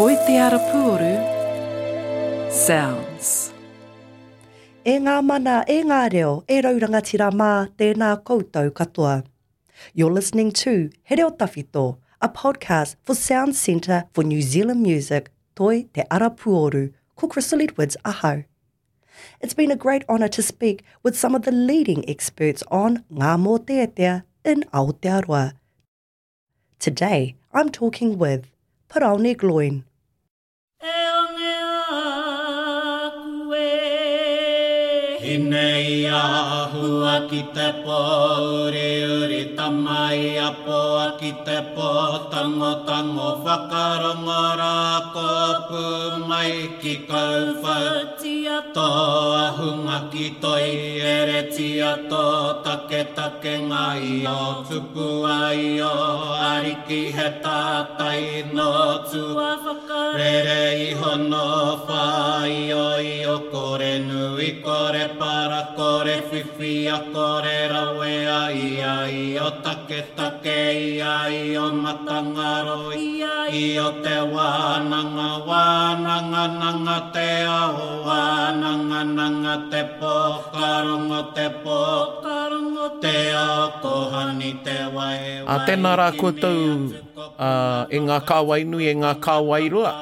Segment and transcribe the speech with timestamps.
[0.00, 1.10] Koitiarapuru
[2.66, 3.50] sounds.
[4.82, 7.02] E ngā mana, e ngā reo, e rauranga
[7.40, 9.24] mā, tēnā koutou katoa.
[9.92, 15.28] You're listening to He Reo Tawhito, a podcast for Sound Centre for New Zealand Music,
[15.54, 18.46] Toi Te Arapuoru, ko Crystal Edwards Ahau.
[19.42, 23.36] It's been a great honour to speak with some of the leading experts on Ngā
[23.44, 25.52] Mō Teatea in Aotearoa.
[26.78, 28.46] Today, I'm talking with
[28.88, 29.84] Paraone Gloin,
[30.82, 30.88] E
[35.50, 36.22] Nei a
[36.72, 39.39] hua ki te pōre ure
[39.70, 41.90] mai a po a ki te po
[42.32, 45.30] tango tango whakarongo rā ko
[45.70, 48.16] pū mai ki kau whau
[48.74, 48.88] tō
[49.34, 50.66] a hunga ki toi
[51.12, 52.26] ere ti a tō
[52.64, 55.52] take take ngai o tupu a
[55.90, 55.92] o
[56.50, 58.68] ariki he tātai no
[59.12, 59.24] tū
[60.18, 61.46] rere i hono
[61.90, 69.59] whai o i o kore nui kore para kore whiwhi a kore rawe a i
[69.64, 70.58] take take
[71.00, 77.28] i ai o matangaro i ai o te wānanga wānanga nanga te
[77.60, 83.18] aho wānanga nanga te pokarongo te pokarongo te
[83.84, 86.90] kohani te wae A tēnā rā koutou
[87.96, 89.92] e ngā kāwainu e ngā kāwairua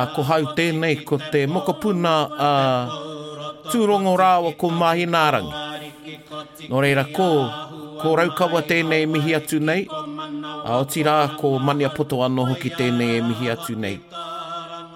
[0.00, 2.14] a ko hau tēnei ko te mokopuna
[2.50, 2.52] a
[3.72, 5.56] tūrongo rāwa ko mahi nārangi.
[6.70, 7.26] Nō reira ko,
[8.00, 9.84] ko raukawa tēnei mihi atu nei,
[10.64, 13.98] a o tira ko mani apoto anō hoki tēnei e mihi atu nei.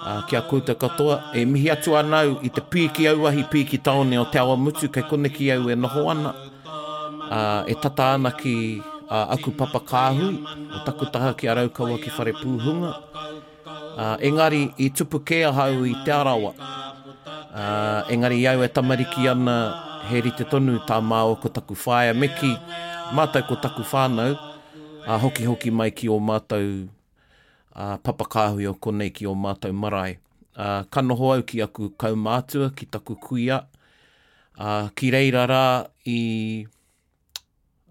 [0.04, 4.24] A kia koutou katoa, e mihi atu anau i te piki auahi piki taone o
[4.32, 6.32] te awa mutu, kei kone ki au e noho ana.
[7.32, 8.52] A, e tata ana ki
[9.08, 10.26] a, aku papa kāhu,
[10.76, 12.92] o taha ki a raukawa ki whare pūhunga.
[13.96, 16.52] A, engari i tupu ke hau i te arawa.
[17.52, 19.58] A, engari iau e tamariki ana
[20.10, 22.52] he rite tonu tā māo ko taku whāia meki
[23.14, 24.32] mātou ko taku whānau,
[25.06, 26.88] a hoki hoki mai ki o mātou
[27.74, 30.16] a papakāhui o konei ki o mātou marae.
[30.58, 33.60] A, kanoho au ki aku kaumātua ki taku kuia,
[34.58, 35.64] a, ki reira rā
[36.10, 36.18] i...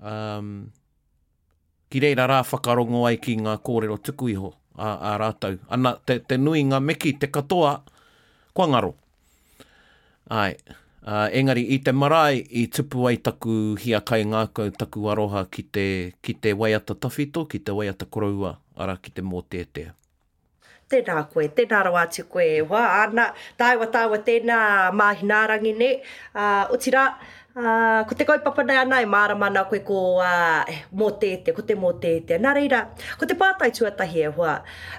[0.04, 0.68] Um,
[1.90, 5.56] ki reira rā whakarongo ai ki ngā kōrero tuku iho a, a rātou.
[5.72, 7.78] Ana, te, te nui ngā meki, te katoa,
[8.58, 8.92] kua ngaro.
[10.36, 10.52] Ai,
[11.06, 15.64] Uh, engari, i te marae, i tupu ai taku hia kai ngākau, taku aroha ki
[15.76, 15.84] te,
[16.24, 19.92] ki te waiata tawhito, ki te waiata koroua, ara ki te mō tētea.
[20.94, 22.48] Tēnā koe, tēnā rau atu koe.
[22.70, 23.28] Wā, ana,
[23.60, 24.58] taiwa, taiwa, tēnā
[25.00, 25.90] mahinārangi ne.
[26.36, 27.08] Uh, o tira,
[27.54, 31.62] Uh, ko te kaupapanai ana e maramana koe ko uh, ah, eh, mō tēte, ko
[31.62, 32.40] te mō tēte.
[32.42, 32.80] Nā reira,
[33.22, 34.56] ko te pātai tuatahi e hua.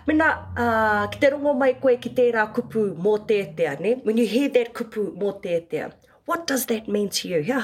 [0.07, 3.97] Mena, uh, ki te rongo mai koe ki tērā kupu mō tētea, ne?
[4.07, 5.89] When you hear that kupu mō tētea,
[6.31, 7.43] what does that mean to you?
[7.43, 7.59] Hea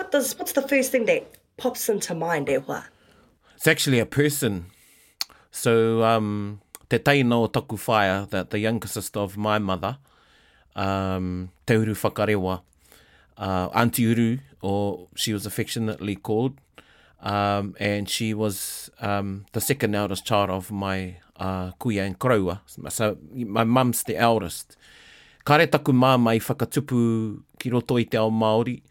[0.00, 2.82] what does, what's the first thing that pops into mind e hua?
[3.54, 4.66] It's actually a person.
[5.52, 9.98] So, um, te taino o taku whaia, that the youngest of my mother,
[10.74, 11.32] um,
[11.66, 12.16] te uru whakarewa.
[12.26, 12.60] Te uru whakarewa
[13.36, 16.58] uh, Auntie Uru, or she was affectionately called.
[17.20, 22.60] Um, and she was um, the second eldest child of my uh, kuia and kraua.
[22.90, 24.76] So my mum's the eldest.
[25.46, 28.82] Kare taku māma i whakatupu ki roto i te ao Māori.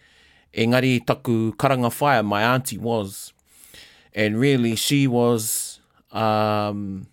[0.54, 3.34] Engari taku karanga whaia, my auntie was.
[4.16, 5.80] And really, she was
[6.12, 7.08] um,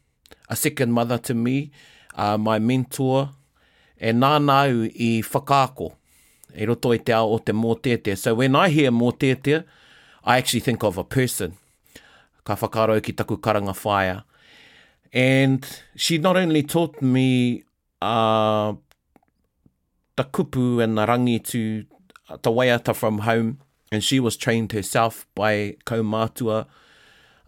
[0.48, 1.70] a second mother to me,
[2.14, 3.30] uh, my mentor.
[4.00, 5.92] E nā i whakaako
[6.54, 8.16] e roto i te ao o te mōtete.
[8.16, 9.64] So when I hear mōtete,
[10.24, 11.54] I actually think of a person.
[12.44, 14.24] Ka whakaro e ki taku karanga whaia.
[15.12, 15.66] And
[15.96, 17.64] she not only taught me
[18.00, 18.74] uh,
[20.16, 21.84] the kupu and the rangi to
[22.28, 23.60] uh, the waiata from home,
[23.92, 26.66] and she was trained herself by kaumātua.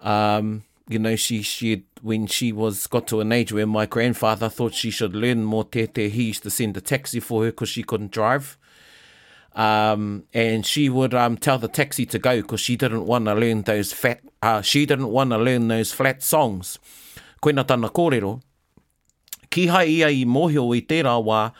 [0.00, 4.48] Um, you know, she shared when she was got to an age where my grandfather
[4.48, 7.68] thought she should learn more tete, he used to send a taxi for her because
[7.68, 8.58] she couldn't drive.
[9.54, 13.34] Um, and she would um, tell the taxi to go because she didn't want to
[13.34, 14.20] learn those fat.
[14.40, 16.78] Uh, she didn't want to learn those flat songs.
[17.42, 18.40] Koina tana kōrero.
[19.50, 21.52] Ki hai ia i mōhio i tērā wā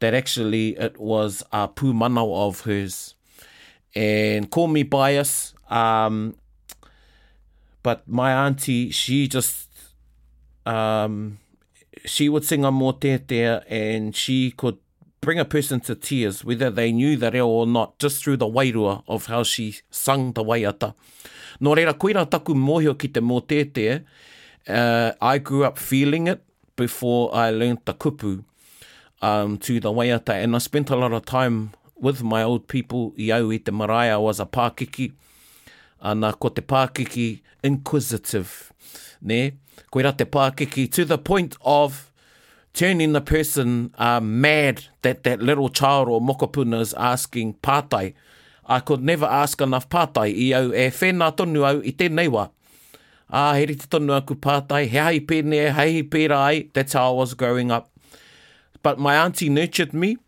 [0.00, 3.14] that actually it was a pūmano of hers.
[3.94, 6.36] And call me bias, um,
[7.82, 9.68] but my auntie, she just,
[10.66, 11.38] um,
[12.04, 14.78] she would sing a mō tētea and she could
[15.20, 18.46] bring a person to tears, whether they knew the reo or not, just through the
[18.46, 20.94] wairua of how she sung the waiata.
[21.60, 24.04] Nō reira, koeira taku mōhio ki te mō tete,
[24.68, 26.44] uh, I grew up feeling it
[26.76, 28.44] before I learnt the kupu
[29.22, 33.12] um, to the waiata, and I spent a lot of time with my old people,
[33.18, 35.12] i au i te maraia, I was a pākiki,
[36.00, 38.72] ana ko te pākiki inquisitive,
[39.20, 39.52] ne?
[39.92, 42.07] Koeira te pākiki to the point of
[42.78, 48.14] turning the person uh, mad that that little child or mokopuna is asking pātai.
[48.68, 52.48] I could never ask enough pātai i au e whenā tonu au i tēnei wā.
[53.30, 57.08] Ah, he rite tonu aku pātai, he hai pēnea, he hai pēra ai, that's how
[57.12, 57.90] I was growing up.
[58.80, 60.18] But my auntie nurtured me,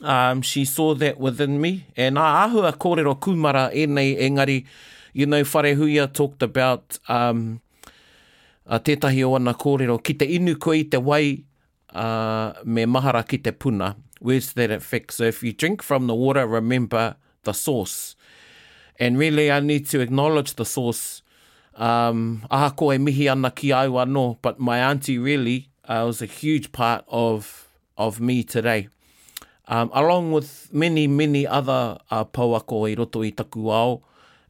[0.00, 4.64] um, she saw that within me, and I ahua kōrero kumara e nei engari,
[5.12, 7.60] you know, whare huia talked about um,
[8.72, 11.24] a tētahi o ana kōrero ki te inu koe i te wai
[11.92, 13.90] uh, me mahara ki te puna.
[14.20, 15.12] Where's that effect?
[15.12, 18.16] So if you drink from the water, remember the source.
[18.98, 21.20] And really, I need to acknowledge the source.
[21.74, 26.26] Um, aha koe mihi ana ki au no, but my auntie really uh, was a
[26.26, 27.66] huge part of
[27.98, 28.88] of me today.
[29.68, 34.02] Um, along with many, many other uh, pauako i roto i taku ao,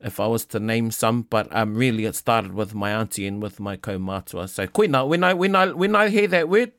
[0.03, 3.43] if I was to name some, but um, really it started with my auntie and
[3.43, 4.49] with my komatua.
[4.49, 6.73] So koina, when I when I when I hear that word,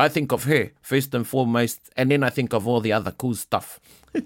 [0.00, 3.10] I think of her first and foremost, and then I think of all the other
[3.12, 3.78] cool stuff.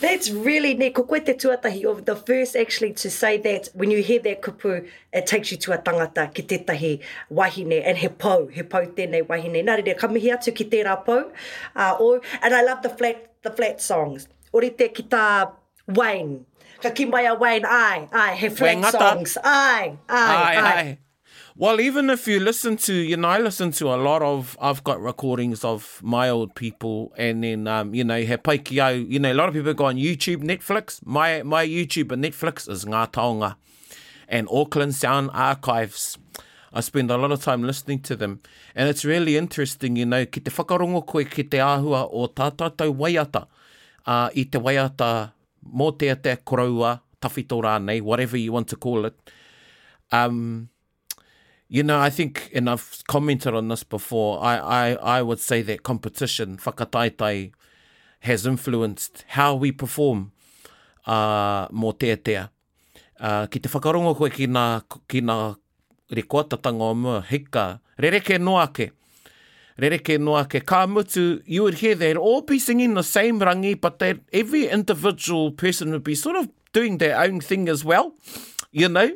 [0.00, 0.94] That's really neat.
[0.94, 4.40] Ko koe te tuatahi of the first actually to say that when you hear that
[4.42, 7.00] kupu, it takes you to a tangata ki tahi
[7.30, 9.64] wahine and he pau, he pau tēnei wahine.
[9.64, 11.32] Nā rere, kami hi atu ki tērā pau.
[11.74, 14.28] Uh, and I love the flat, the flat songs.
[14.52, 15.50] Ori te ki tā
[15.88, 16.46] wain,
[16.84, 20.98] ka kimaya Wayne, ai, ai, he flag songs, ai, ai, ai.
[21.56, 24.82] Well, even if you listen to, you know, I listen to a lot of, I've
[24.84, 29.18] got recordings of my old people and then, um, you know, he paiki au, you
[29.20, 30.98] know, a lot of people go on YouTube, Netflix.
[31.04, 33.54] My my YouTube and Netflix is Ngā Taonga
[34.28, 36.18] and Auckland Sound Archives.
[36.72, 38.40] I spend a lot of time listening to them.
[38.74, 42.90] And it's really interesting, you know, ki te whakarongo koe ki te āhua o tātātou
[43.00, 43.46] waiata,
[44.06, 45.30] uh, i te waiata
[45.72, 49.16] mō te te koraua, tawhito rānei, whatever you want to call it.
[50.12, 50.68] Um,
[51.68, 55.62] you know, I think, and I've commented on this before, I, I, I would say
[55.62, 57.52] that competition, whakataitai,
[58.20, 60.32] has influenced how we perform
[61.06, 62.36] uh, mō te te.
[63.20, 64.66] Uh, ki te whakarongo koe ki ngā,
[65.08, 65.38] ki ngā
[66.14, 67.66] rekoatatanga o mua, hika,
[67.98, 68.88] rereke noa ke.
[68.88, 68.92] Rere
[69.78, 73.98] rereke noa ke kāmutu, you would hear they're all piecing in the same rangi, but
[73.98, 78.12] that every individual person would be sort of doing their own thing as well,
[78.70, 79.10] you know.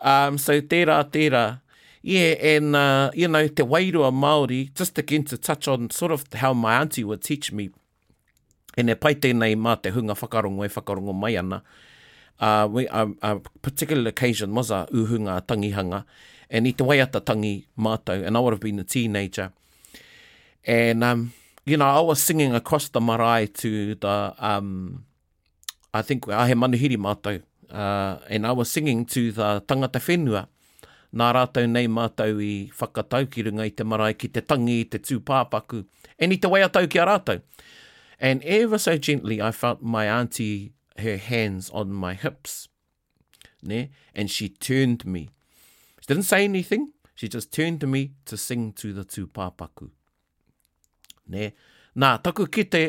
[0.00, 1.60] Um, so tērā, tērā.
[2.02, 6.24] Yeah, and, uh, you know, te wairua Māori, just again to touch on sort of
[6.34, 7.70] how my auntie would teach me,
[8.78, 11.62] e ne pai tēnei mā te hunga whakarongo e whakarongo mai ana,
[12.40, 16.04] uh, we, a, a particular occasion was a uhunga tangihanga,
[16.48, 19.52] and i te wai tangi mātou, and I would have been a teenager,
[20.66, 21.32] and um,
[21.64, 25.04] you know, I was singing across the marae to the um,
[25.92, 30.46] I think I had manuhiri mātou, uh, and I was singing to the tangata whenua.
[31.14, 34.98] Nā rātou nei mātou i whakatau ki runga i te marae, ki te tangi, te
[34.98, 35.86] tūpāpaku,
[36.18, 37.40] and i te waiatau ki a rātou.
[38.20, 42.68] And ever so gently, I felt my auntie, her hands on my hips,
[43.62, 43.88] ne?
[44.14, 45.30] and she turned me.
[46.02, 49.88] She didn't say anything, she just turned to me to sing to the tūpāpaku.
[51.28, 51.50] Ne?
[51.98, 52.82] Nā, taku kite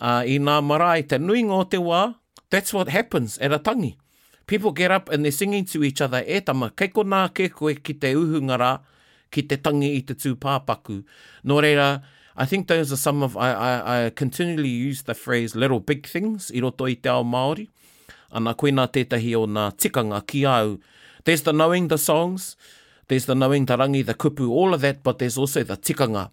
[0.00, 2.10] uh, i ngā marae te nuinga o te wā,
[2.50, 3.96] that's what happens at a tangi.
[4.46, 7.50] People get up and they're singing to each other e tama, kei ko nā ke
[7.52, 8.78] koe ki te uhungara,
[9.30, 10.34] ki te tangi i te tū
[11.44, 12.02] Nō reira,
[12.36, 16.06] I think those are some of, I, I, I continually use the phrase little big
[16.06, 17.68] things i roto i te ao Māori.
[18.32, 20.78] Ana koe nā tētahi o nā tikanga ki au.
[21.24, 22.54] There's the knowing the songs,
[23.08, 26.30] there's the knowing the rangi, the kupu, all of that, but there's also the tikanga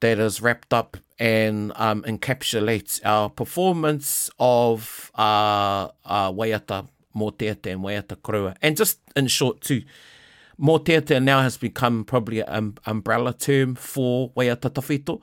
[0.00, 7.80] that is wrapped up and um, encapsulates our performance of uh, uh, Waiata Motete and
[7.80, 8.56] Waiata Krua.
[8.60, 9.82] And just in short, too,
[10.60, 15.20] Motete now has become probably an um, umbrella term for Waiata Tafito.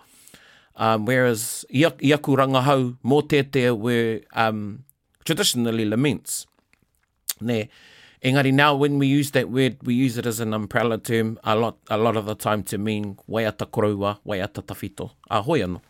[0.77, 1.99] Um, whereas Yaku
[2.37, 4.85] Rangahau, Motete were um,
[5.25, 6.47] traditionally laments.
[7.41, 7.69] Ne,
[8.23, 11.55] Engari, now when we use that word, we use it as an umbrella term a
[11.55, 15.09] lot a lot of the time to mean waiata korua, waiata tawhito.
[15.31, 15.81] Ahoi anō.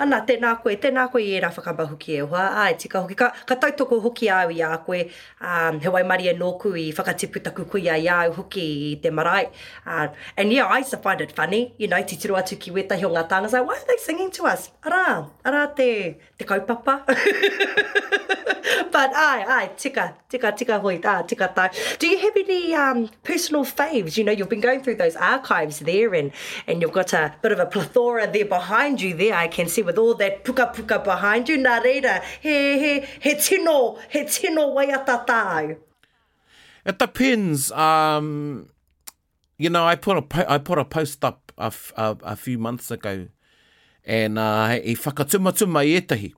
[0.00, 2.46] Ana, tēnā koe, tēnā koe i e rā whakabahu ki e hoa.
[2.64, 5.06] Ai, tika hoki, ka, ka taitoko hoki au i a koe.
[5.44, 9.50] Um, he wai maria nōku i whakatipu taku kui a hoki i te marae.
[9.86, 12.96] Uh, and yeah, I used find it funny, you know, te tiro atu ki weta
[12.98, 13.50] hi o ngā tāna.
[13.50, 14.70] So, why are they singing to us?
[14.84, 17.02] Ara, ara te, te kaupapa.
[18.92, 21.70] But ai, ai, tika, tika, tika hoi, tā, tika tā.
[21.98, 24.16] Do you have any um, personal faves?
[24.16, 26.30] You know, you've been going through those archives there and,
[26.66, 29.82] and you've got a bit of a plethora there behind you there, I can see
[29.92, 34.68] with all that puka puka behind you, nā reira, he, he, he tino, he tino
[34.68, 35.76] wai atatau.
[36.86, 37.70] It depends.
[37.72, 38.68] Um,
[39.58, 42.90] you know, I put a, I put a post up a, a, a few months
[42.90, 43.28] ago
[44.04, 46.32] and uh, i e whakatumatuma i etahi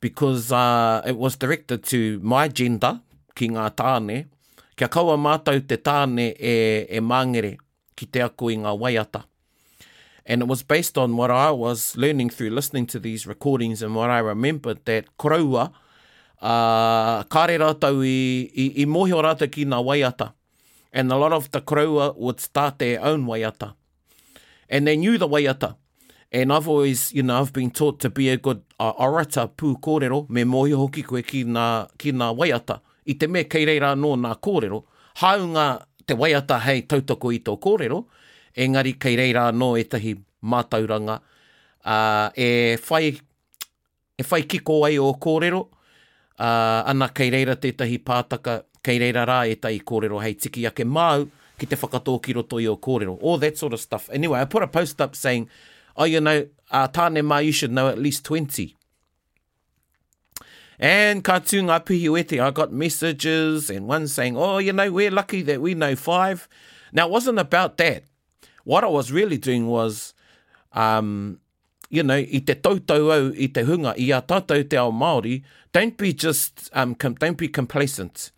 [0.00, 3.00] because uh, it was directed to my gender,
[3.34, 4.26] ki ngā tāne,
[4.76, 7.56] kia kaua mātou te tāne e, e mangere
[7.96, 9.24] ki te ako i ngā waiata.
[10.28, 13.94] And it was based on what I was learning through listening to these recordings and
[13.94, 15.70] what I remembered that koraua,
[16.42, 20.32] uh, kāre rātou i, i, i mōhio rātou ki ngā waiata.
[20.92, 23.74] And a lot of the koraua would start their own waiata.
[24.68, 25.76] And they knew the waiata.
[26.32, 29.78] And I've always, you know, I've been taught to be a good uh, orator, pū
[29.80, 32.80] kōrero, me mōhio hoki koe ki ngā, ki ngā waiata.
[33.08, 34.82] I te me kei reira nō ngā kōrero,
[35.22, 38.02] haunga te waiata hei tautoko i tō kōrero,
[38.60, 40.14] engari kei reira anō e tahi
[40.48, 41.18] mātauranga.
[41.86, 43.12] Uh, e, whai,
[44.18, 45.60] e whai kiko ai o kōrero,
[46.38, 50.86] uh, ana kei reira tētahi pātaka, kei reira rā e tahi kōrero hei tiki ake
[50.86, 53.16] māu ki te whakatō ki roto i o kōrero.
[53.20, 54.08] All that sort of stuff.
[54.12, 55.48] Anyway, I put a post up saying,
[55.96, 58.72] oh, you know, uh, tāne mā, you should know at least 20.
[60.80, 64.90] And ka tū ngā puhi wete, I got messages and one saying, oh, you know,
[64.92, 66.48] we're lucky that we know five.
[66.92, 68.04] Now, it wasn't about that
[68.66, 70.12] what I was really doing was,
[70.72, 71.38] um,
[71.88, 75.36] you know, i te tautau au i te hunga, i a tātou te ao Māori,
[75.72, 78.32] don't be just, um, com don't be complacent.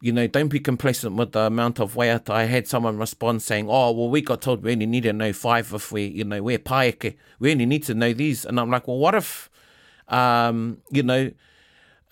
[0.00, 2.30] You know, don't be complacent with the amount of waiata.
[2.30, 5.32] I had someone respond saying, oh, well, we got told we only need to know
[5.34, 7.16] five if we, you know, we're paeke.
[7.40, 8.44] We only need to know these.
[8.46, 9.50] And I'm like, well, what if,
[10.06, 11.32] um, you know,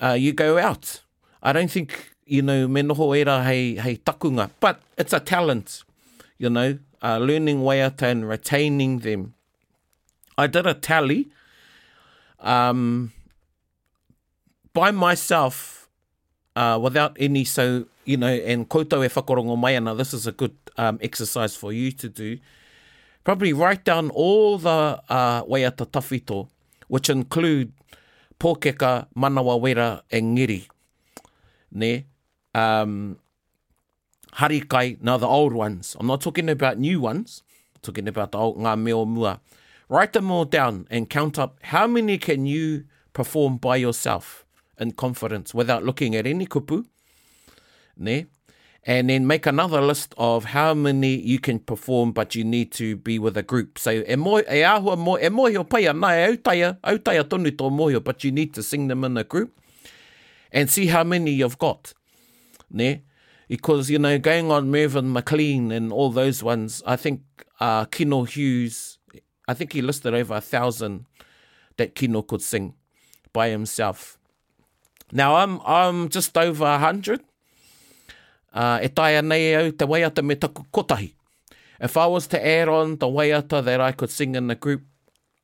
[0.02, 1.00] uh, you go out?
[1.44, 4.50] I don't think, you know, me noho era hei, hei takunga.
[4.58, 5.85] But it's a talent,
[6.38, 9.34] you know uh, learning Waiata and retaining them.
[10.38, 11.28] I did a tally
[12.40, 13.12] um,
[14.72, 15.88] by myself
[16.54, 20.32] uh, without any, so, you know, and koutou e whakorongo mai ana, this is a
[20.32, 22.38] good um, exercise for you to do.
[23.24, 26.48] Probably write down all the uh, Waiata tawhito,
[26.88, 27.72] which include
[28.38, 30.68] Pōkeka, Manawawera, and Ngiri.
[31.72, 32.04] Ne?
[32.54, 33.18] Um,
[34.38, 35.97] harikai, now the old ones.
[35.99, 37.43] I'm not talking about new ones.
[37.75, 39.40] I'm talking about the old ngā meo mua.
[39.88, 44.45] Write them all down and count up how many can you perform by yourself
[44.78, 46.85] in confidence without looking at any kupu.
[47.97, 48.26] Ne?
[48.85, 52.97] And then make another list of how many you can perform but you need to
[52.97, 53.78] be with a group.
[53.78, 56.99] So e mo, e ahua mo, e mo hio pai anai, e au taia, au
[57.25, 59.59] tonu tō mo hio, but you need to sing them in a group
[60.52, 61.95] and see how many you've got.
[62.71, 63.02] Ne?
[63.48, 66.82] because you know going on Mervyn McLean and all those ones.
[66.86, 67.20] I think
[67.60, 68.98] uh, Kino Hughes,
[69.48, 71.06] I think he listed over a thousand
[71.76, 72.74] that Kino could sing
[73.32, 74.18] by himself.
[75.12, 77.22] Now I'm I'm just over a hundred.
[78.56, 78.88] Uh, e
[79.20, 81.12] nei au te waiata me taku kotahi.
[81.78, 84.80] If I was to add on the waiata that I could sing in the group,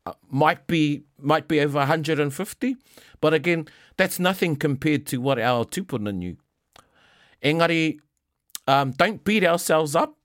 [0.07, 2.77] uh, might be might be over 150,
[3.21, 3.69] but again,
[3.99, 6.37] that's nothing compared to what our tupuna knew.
[7.43, 7.99] Engari,
[8.67, 10.17] um, don't beat ourselves up,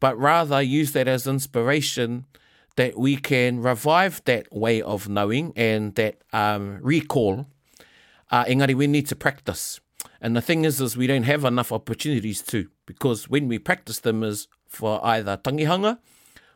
[0.00, 2.24] but rather use that as inspiration
[2.76, 7.46] that we can revive that way of knowing and that um, recall.
[8.30, 9.80] Uh, engari, we need to practice.
[10.22, 13.98] And the thing is, is we don't have enough opportunities to, because when we practice
[13.98, 15.98] them is for either tangihanga,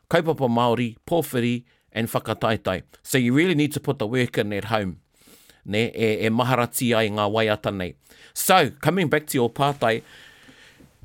[0.09, 2.83] kaupapa Māori, pōwhiri, and whakataitai.
[3.03, 4.99] So you really need to put the work in at home
[5.65, 7.95] ne, e, e maharati ai ngā waiata nei.
[8.33, 10.03] So, coming back to your pātai,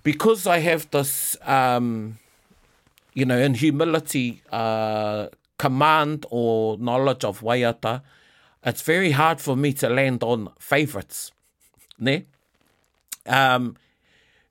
[0.02, 2.18] because I have this, um,
[3.14, 8.02] you know, in humility, uh, command or knowledge of waiata,
[8.64, 11.32] it's very hard for me to land on favourites.
[11.98, 12.24] Ne?
[13.26, 13.76] Um,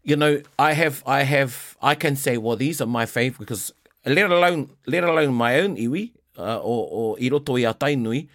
[0.03, 3.73] you know, I have, I have, I can say, well, these are my favourites, because
[4.05, 8.27] let alone, let alone my own iwi, uh, or, or i roto i a tainui,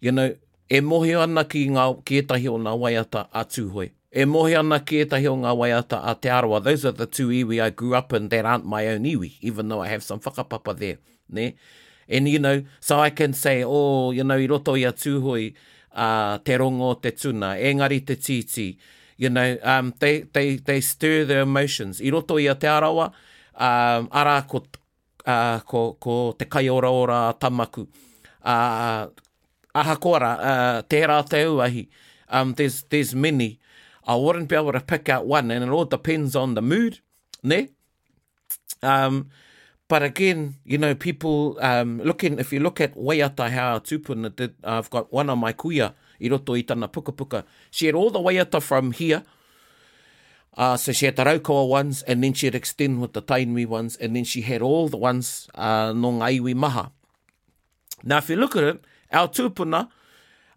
[0.00, 0.34] you know,
[0.70, 3.88] e mohe ana ki ngā kētahi o ngā waiata a tūhoe.
[4.22, 6.60] E mohe ana kētahi o ngā waiata a te aroa.
[6.62, 9.68] Those are the two iwi I grew up in that aren't my own iwi, even
[9.68, 10.98] though I have some whakapapa there.
[11.30, 11.54] Ne?
[12.08, 15.54] And you know, so I can say, oh, you know, i roto i a tūhoe
[15.94, 18.76] uh, te rongo te tuna, engari te titi.
[19.16, 22.00] You know, um, they, they, they stir their emotions.
[22.00, 23.10] I roto i a te arawa,
[23.56, 24.64] um, ara ko,
[25.26, 27.86] uh, ko, ko te kai ora ora tamaku.
[28.42, 29.06] Uh,
[29.74, 31.88] ahakora uh, te rā te uahi.
[32.28, 33.60] Um, there's, there's many.
[34.06, 37.00] I wouldn't be able to pick out one and it all depends on the mood,
[37.42, 37.68] ne?
[38.82, 39.28] Um,
[39.88, 44.54] but again, you know, people um, looking, if you look at Waiata Hau Tupuna, did,
[44.64, 47.44] I've got one on my kuia, i roto i tana puka puka.
[47.70, 49.22] She had all the Waiata from here,
[50.58, 53.94] Uh, so she had the Raukawa ones, and then she'd extend with the Tainui ones,
[53.96, 56.90] and then she had all the ones uh, no ngā maha.
[58.02, 58.80] Now, if you look at it,
[59.12, 59.86] Our tūpuna,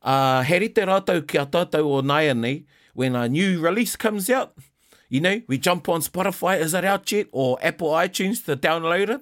[0.06, 4.54] uh, he rite rātou ki a tātou o nei, when a new release comes out,
[5.10, 7.28] you know, we jump on Spotify, is that out yet?
[7.32, 9.22] Or Apple iTunes to download it.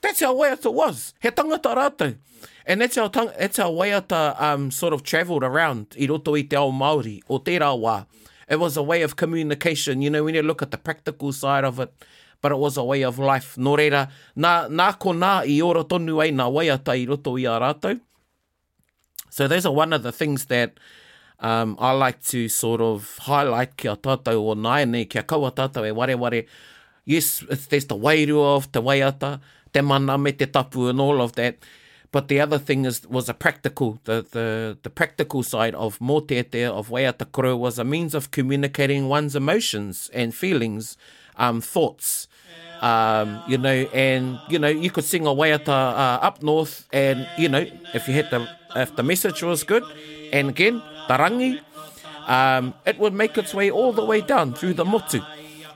[0.00, 1.14] That's our way it was.
[1.20, 2.16] He tangata rātou.
[2.64, 6.06] And that's our, tang that's our way out uh, um, sort of travelled around i
[6.06, 8.06] roto i te ao Māori, o te wā.
[8.48, 11.64] It was a way of communication, you know, when you look at the practical side
[11.64, 11.92] of it,
[12.42, 13.54] but it was a way of life.
[13.56, 17.42] Nō reira, nā, nā ko nā i ora tonu ai nā waiata i roto i
[17.44, 18.00] a rātou.
[19.30, 20.78] So those are one of the things that
[21.40, 25.86] um, I like to sort of highlight kia tātou o nai ne, kia kaua tātou
[25.86, 26.44] e ware ware.
[27.04, 29.40] Yes, there's the wairua of te waiata,
[29.72, 31.58] te mana me te tapu and all of that.
[32.12, 36.26] But the other thing is was a practical, the the the practical side of mō
[36.26, 40.96] te te, of waiata kore was a means of communicating one's emotions and feelings,
[41.36, 42.28] um, thoughts
[42.80, 47.28] um, you know, and you know, you could sing away at uh, up north, and
[47.38, 49.84] you know, if you had the if the message was good,
[50.32, 51.60] and again, tarangi,
[52.28, 55.20] um, it would make its way all the way down through the motu.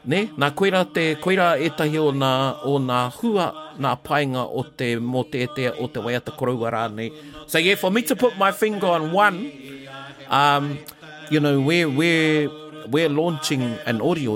[0.07, 4.63] Ne, nā koeira te koeira e tahi o nā, o nā hua nā painga o
[4.65, 5.43] te mō te
[5.77, 7.11] o te waiata koraua rā ne.
[7.47, 9.53] So yeah, for me to put my finger on one,
[10.31, 10.79] um,
[11.31, 12.49] you know, we're, we're,
[12.89, 14.27] we're launching an ori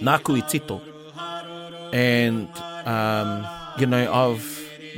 [0.00, 0.80] naku i tito.
[1.92, 2.48] And,
[2.86, 3.44] um,
[3.78, 4.44] you know, I've,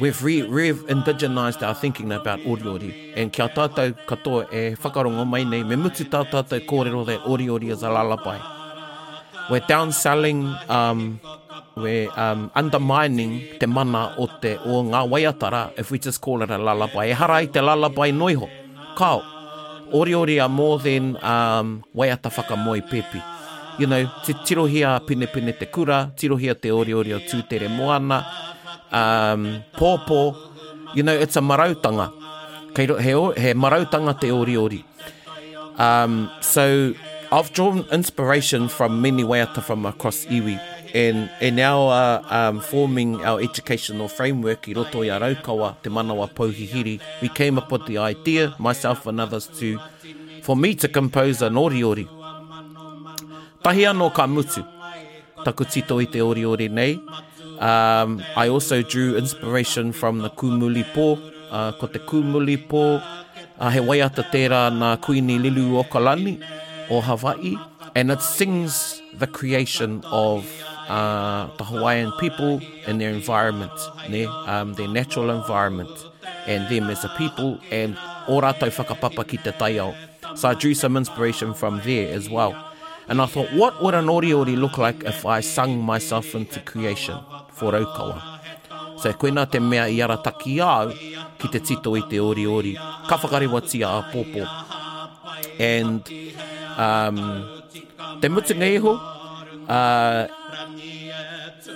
[0.00, 3.12] we've re, re indigenized our thinking about oriori.
[3.16, 7.70] And kia tātou katoa e whakarongo mai nei, me mutu tā tātou kōrero that oriori
[7.70, 8.38] is a lullaby.
[9.50, 11.18] We're downselling, um,
[11.76, 16.50] we're um, undermining te mana o te o ngā waiatara if we just call it
[16.50, 17.10] a lullaby.
[17.10, 18.48] E harai te lullaby noiho.
[18.96, 19.20] Kao,
[19.92, 23.31] oriori are more than um, waiata whakamoi pepi
[23.78, 28.20] you know, te tirohia pine pine te kura, tirohia te ori ori o tūtere moana,
[28.92, 32.10] um, pōpō, you know, it's a marautanga.
[32.74, 34.84] Kei, he, he marautanga te ori ori.
[35.78, 36.94] Um, so,
[37.30, 40.60] I've drawn inspiration from many waiata from across iwi,
[40.94, 45.88] and, and now uh, um, forming our educational framework i roto i a raukawa, te
[45.88, 49.78] manawa pauhihiri, we came up with the idea, myself and others, to,
[50.42, 52.06] for me to compose an ori ori.
[53.62, 54.62] Tahi anō ka mutu.
[55.44, 56.18] Taku tito i te
[56.68, 56.98] nei.
[57.62, 61.14] Um, I also drew inspiration from the Kumulipo,
[61.52, 62.98] uh, ko te Kumulipo,
[63.60, 66.40] uh, he waiata tērā nā kuini lilu okalani
[66.90, 67.56] o Hawaii,
[67.94, 70.44] and it sings the creation of
[70.88, 73.70] uh, the Hawaiian people and their environment,
[74.08, 74.24] ne?
[74.24, 75.90] Um, their natural environment,
[76.48, 77.96] and them as a people, and
[78.26, 79.94] ora rātou whakapapa ki te taiao.
[80.36, 82.70] So I drew some inspiration from there as well.
[83.12, 87.14] And I thought, what would an oriori look like if I sung myself into creation
[87.50, 88.40] for Okawa?
[89.00, 90.90] So koina te mea i ara taki au
[91.38, 92.74] ki te tito i te oriori.
[92.74, 95.60] Ka whakarewa tia a pōpō.
[95.60, 95.96] And
[96.80, 97.62] um,
[98.22, 98.96] te mutunga iho,
[99.68, 100.72] uh,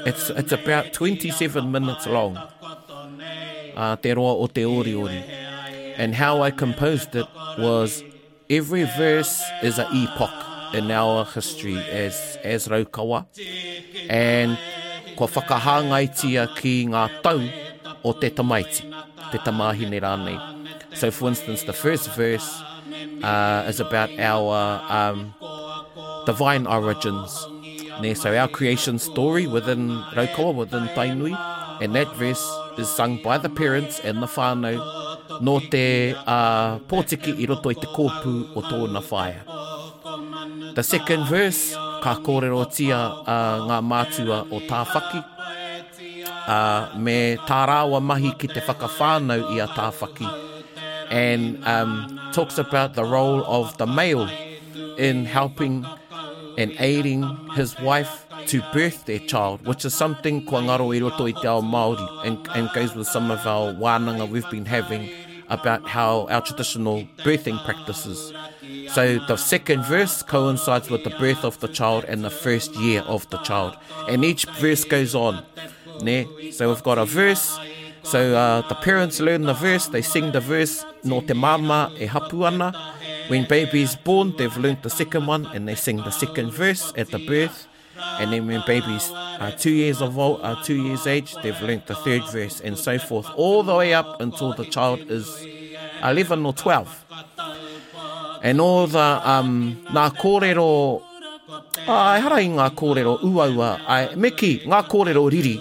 [0.07, 2.39] it's, it's about 27 minutes long.
[3.77, 5.23] Uh, te roa o te oriori.
[5.99, 7.27] And how I composed it
[7.59, 8.03] was
[8.49, 10.45] every verse is an epoch.
[10.73, 13.27] in our history as, as Raukawa.
[14.11, 14.59] And
[15.19, 17.41] ko whakahāngaitia ki ngā tau
[18.05, 18.89] o te tamaiti,
[19.33, 20.37] te tamahine rānei.
[20.95, 22.63] So for instance, the first verse
[23.23, 25.35] uh, is about our um,
[26.27, 27.47] divine origins.
[28.01, 31.33] Ne, so our creation story within Raukawa, within Tainui,
[31.83, 32.43] and that verse
[32.79, 37.75] is sung by the parents and the whānau no te uh, pōtiki i roto i
[37.75, 39.86] te kōpū o tōna whāia.
[40.79, 41.75] The second verse,
[42.07, 45.23] ka kōrero tia uh, ngā mātua o tāwhaki,
[46.47, 50.29] uh, me tārawa mahi ki te whakawhānau i a tāwhaki,
[51.11, 54.29] and um, talks about the role of the male
[54.99, 55.85] in helping
[56.59, 57.23] and aiding
[57.55, 61.49] his wife to birth their child, which is something kua ngaro i roto i te
[61.49, 65.09] ao Māori and, and goes with some of our wānanga we've been having
[65.49, 68.33] about how our traditional birthing practices
[68.93, 73.01] so the second verse coincides with the birth of the child and the first year
[73.03, 73.77] of the child.
[74.09, 75.45] And each verse goes on.
[76.03, 76.27] Ne?
[76.53, 77.59] So we've got a verse.
[78.03, 82.07] So uh, the parents learn the verse, they sing the verse, no te mama e
[82.07, 82.75] hapuana.
[83.29, 86.93] When baby is born, they've learnt the second one and they sing the second verse
[86.97, 87.67] at the birth.
[87.99, 91.35] And then when babies are uh, two years of old, are uh, two years age,
[91.43, 95.11] they've learnt the third verse and so forth, all the way up until the child
[95.11, 95.45] is
[96.05, 97.05] 11 or 12.
[98.43, 101.03] and e all the um na kōrero
[101.89, 105.57] ai e hara i ngā kōrero ua ua ai Mickey ngā kōrero riri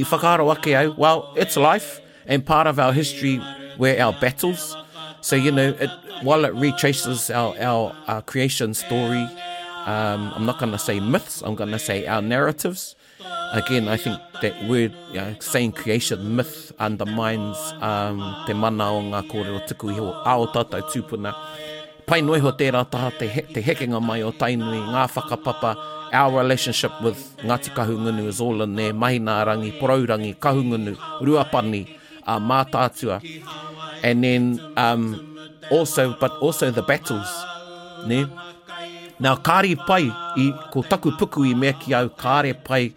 [0.00, 1.90] i whakaaro ake au well it's life
[2.26, 3.36] and part of our history
[3.76, 4.72] where our battles
[5.20, 5.90] so you know it
[6.28, 9.24] while it retraces our our, our creation story
[9.86, 12.94] um I'm not going to say myths I'm going to say our narratives
[13.52, 19.00] again, I think that word, you know, saying creation myth undermines um, te mana o
[19.10, 21.34] ngā kōrero tuku iho ao tātou tūpuna.
[22.06, 25.74] Pai noi ho tērā taha te, he, te hekenga mai o tainui, ngā whakapapa,
[26.12, 31.86] our relationship with Ngāti Kahungunu is all in there, mahi nā rangi, poraurangi, kahungunu, ruapani,
[32.26, 33.20] uh, mātātua.
[34.02, 35.38] And then um,
[35.70, 37.28] also, but also the battles,
[38.06, 38.26] ne?
[39.22, 40.08] Nā kāri pai
[40.40, 42.88] i ko taku puku i mea ki au kāre pai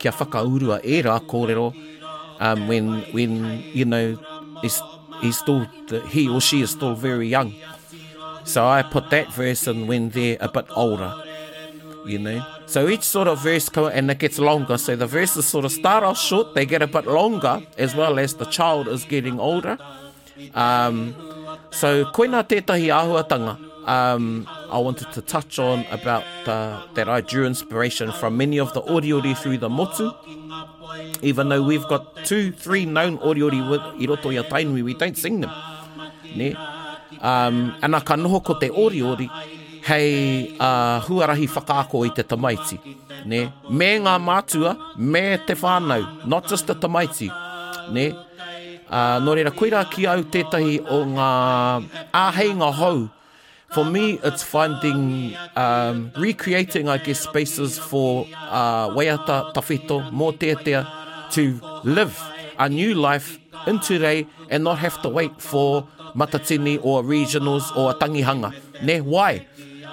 [0.00, 3.36] kia whakaurua e rā kōrero um, when, when,
[3.72, 4.18] you know,
[4.60, 4.82] he's,
[5.22, 5.64] he's still,
[6.10, 7.54] he or she is still very young.
[8.44, 11.14] So I put that verse in when they're a bit older,
[12.04, 12.44] you know.
[12.66, 14.76] So each sort of verse comes and it gets longer.
[14.76, 18.18] So the verses sort of start off short, they get a bit longer as well
[18.18, 19.78] as the child is getting older.
[20.54, 21.14] Um,
[21.70, 23.28] so koina tētahi ahuatanga.
[23.28, 28.58] tanga um, I wanted to touch on about the, that I drew inspiration from many
[28.58, 30.12] of the oriori through the motu.
[31.22, 34.94] Even though we've got two, three known oriori with i roto i a tainui, we
[34.94, 35.50] don't sing them.
[36.34, 36.54] Ne?
[37.20, 39.28] Um, and I ka noho ko te oriori,
[39.86, 42.78] hei uh, huarahi whakaako i te tamaiti.
[43.26, 43.52] Ne?
[43.70, 47.28] Me ngā mātua, me te whānau, not just the tamaiti.
[47.92, 48.12] Ne?
[48.88, 51.30] Uh, no reira, koeira ki au tētahi o ngā
[52.12, 53.04] āheinga hou,
[53.70, 60.86] for me, it's finding, um, recreating, I guess, spaces for uh, waiata, tawhito, mō teatea,
[61.30, 62.20] to live
[62.58, 67.92] a new life in today and not have to wait for matatini or regionals or
[67.92, 68.52] a tangihanga.
[68.82, 69.46] Ne, why?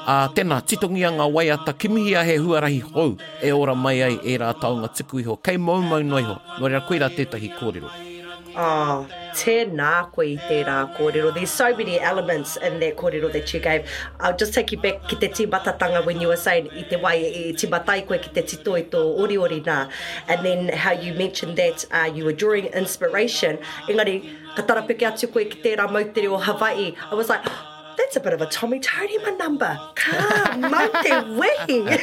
[0.08, 4.54] Uh, tēnā, titongia ngā waiata, kimihia he huarahi hou, e ora mai ai e rā
[4.56, 5.36] taonga tiku iho.
[5.44, 7.90] Kei maumau noiho, noi rā koeira tētahi kōrero.
[8.56, 9.04] Ah,
[9.38, 11.32] tēnā koe i te tērā kōrero.
[11.36, 13.86] There's so many elements in that kōrero that you gave.
[14.20, 17.16] I'll just take you back ki te tīmatatanga when you were saying i te wai,
[17.30, 19.78] i tīmatai koe ki te tito i tō oriori nā.
[20.28, 23.60] And then how you mentioned that uh, you were drawing inspiration.
[23.88, 24.18] Engari,
[24.58, 26.92] ka tarapeke atu koe ki tērā mautere o Hawaii.
[27.12, 27.48] I was like,
[27.98, 28.80] that's a bit of a Tommy
[29.26, 29.74] my number.
[29.96, 31.98] Ka, mau te wehi.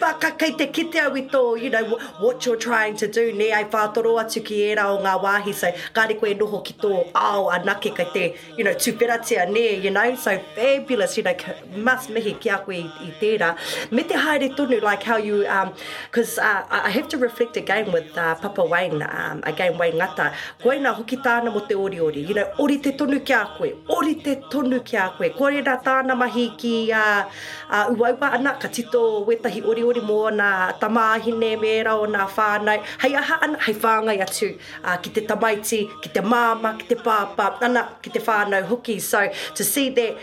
[0.00, 3.64] Pa ka kei te kitea wito, you know, what you're trying to do, ne ai
[3.64, 7.94] whātoro atu ki e rao ngā wāhi, so kāre koe noho ki tō ao anake
[7.96, 11.34] kei te, you know, tuperatia ne, you know, so fabulous, you know,
[11.76, 13.54] mas mihi ki a koe i, i tērā.
[13.92, 15.72] Me te haere tonu, like how you, um,
[16.10, 20.32] cause uh, I have to reflect again with uh, Papa Wayne, um, again Wayne Ngata,
[20.62, 23.44] koe na hoki tāna mo te ori ori, you know, ori te tonu ki a
[23.56, 25.28] koe, ori te tonu ki a koe.
[25.36, 27.02] Kore rā tāna mahi ki a,
[27.70, 30.48] a uaupa ana, ka tito wetahi ori ori mō na
[30.80, 32.82] tamāhine mērā o nā whānau.
[33.02, 34.52] Hei aha ana, hei whāngai atu
[34.84, 38.98] a, ki te tamaiti, ki te māma, ki te pāpā, ana ki te whānau hoki.
[39.00, 40.16] So to see that,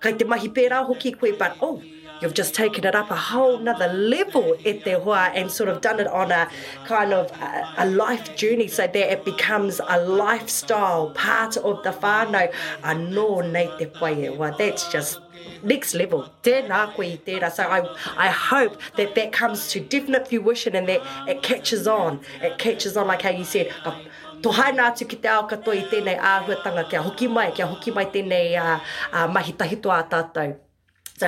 [0.00, 1.80] kai te mahi pērā hoki koe, but oh,
[2.22, 5.80] you've just taken it up a whole nother level at their hua and sort of
[5.80, 6.48] done it on a
[6.86, 11.90] kind of a, a life journey so that it becomes a lifestyle part of the
[11.90, 12.52] whānau.
[12.84, 14.14] A no nei te pai
[14.58, 15.18] That's just
[15.64, 16.20] next level.
[16.44, 17.50] Tēnā koe i tērā.
[17.50, 17.80] So I,
[18.16, 22.20] I hope that that comes to definite fruition and that it catches on.
[22.40, 23.96] It catches on like how you said, uh,
[24.40, 27.90] tō haina atu ki te ao katoa i tēnei āhuatanga, kia hoki mai, kia hoki
[27.90, 28.78] mai tēnei uh,
[29.12, 30.54] uh, mahi tahito a tātou.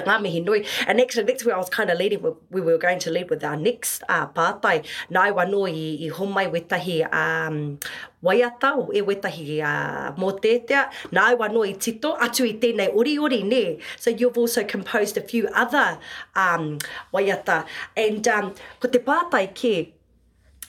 [0.03, 0.65] ngāmihi nui.
[0.87, 3.45] And actually, that's where I was kind of leading, we were going to lead with
[3.45, 4.85] our next uh, pātai.
[5.11, 7.79] Nā i wano i, i homai wetahi um,
[8.23, 10.91] waiata o e wetahi uh, mō tētea.
[11.13, 13.79] Nā i wano i tito atu i tēnei ori ori, ne?
[13.99, 15.99] So you've also composed a few other
[16.35, 16.79] um,
[17.13, 17.65] waiata.
[17.97, 19.93] And um, ko te pātai ke,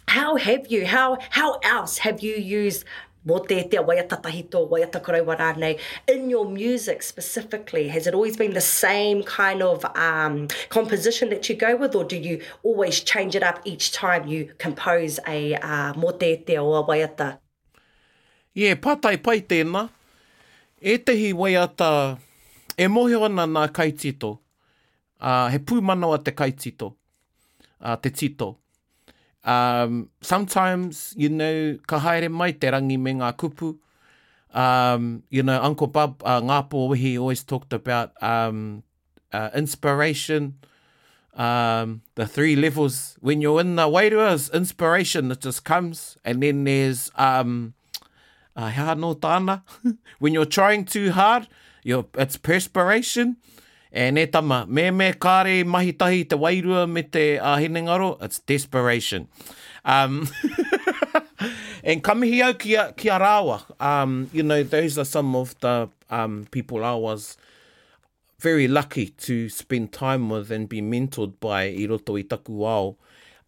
[0.08, 2.84] how have you, how, how else have you used
[3.28, 5.78] mō te te waia tatahito, waia takarau wara nei.
[6.14, 11.50] In your music specifically, has it always been the same kind of um, composition that
[11.50, 15.56] you go with or do you always change it up each time you compose a
[15.56, 17.38] uh, mō te te o a ta?
[18.54, 19.90] Yeah, pātai pai tēnā.
[20.82, 22.18] E tehi waia ta,
[22.78, 24.38] e mohio ana nā kaitito.
[25.20, 26.94] Uh, he pūmanawa te kaitito,
[27.82, 28.58] uh, Te tito.
[29.46, 33.78] Um, sometimes, you know, ka haere mai te rangi me ngā kupu.
[34.58, 36.86] Um, you know, Uncle Bob, uh, ngā pō
[37.20, 38.84] always talked about um,
[39.34, 40.56] uh, inspiration,
[41.36, 43.18] um, the three levels.
[43.20, 46.18] When you're in the wairua, inspiration that just comes.
[46.26, 47.74] And then there's, um,
[48.56, 49.62] uh, hea no tāna.
[50.20, 51.48] When you're trying too hard,
[51.84, 53.36] you're, it's perspiration.
[53.36, 53.55] Perspiration.
[53.96, 58.40] E ne tama, me me kāre mahi tahi te wairua me te uh, ngaro, it's
[58.40, 59.30] desperation.
[59.86, 60.28] Um,
[61.84, 63.60] and kamihi au ki a, ki a rawa.
[63.82, 67.38] Um, you know, those are some of the um, people I was
[68.40, 72.98] very lucky to spend time with and be mentored by i roto i taku ao.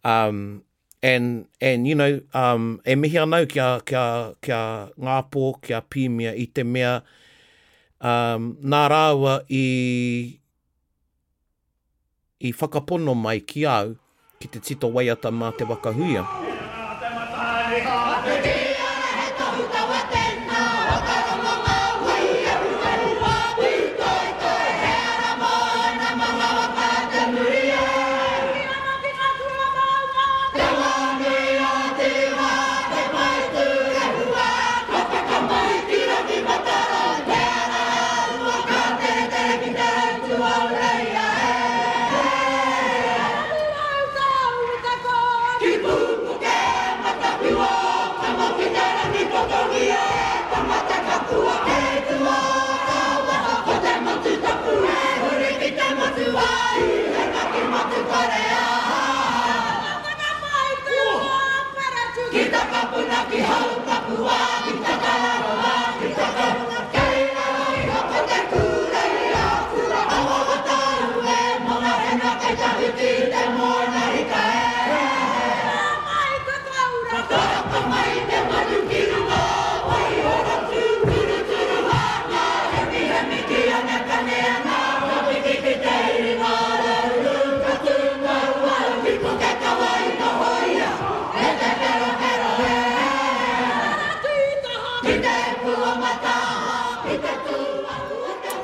[0.02, 0.62] Um,
[1.02, 5.60] and, and, you know, um, e mihi anau ki a, ki a, ki a ngāpō,
[5.60, 7.02] ki a pīmia i te mea,
[8.00, 10.40] um, nā rāua i,
[12.40, 13.96] i whakapono mai ki au
[14.38, 16.12] ki te tito waiata mā te wakahuia.
[16.26, 16.47] Yeah.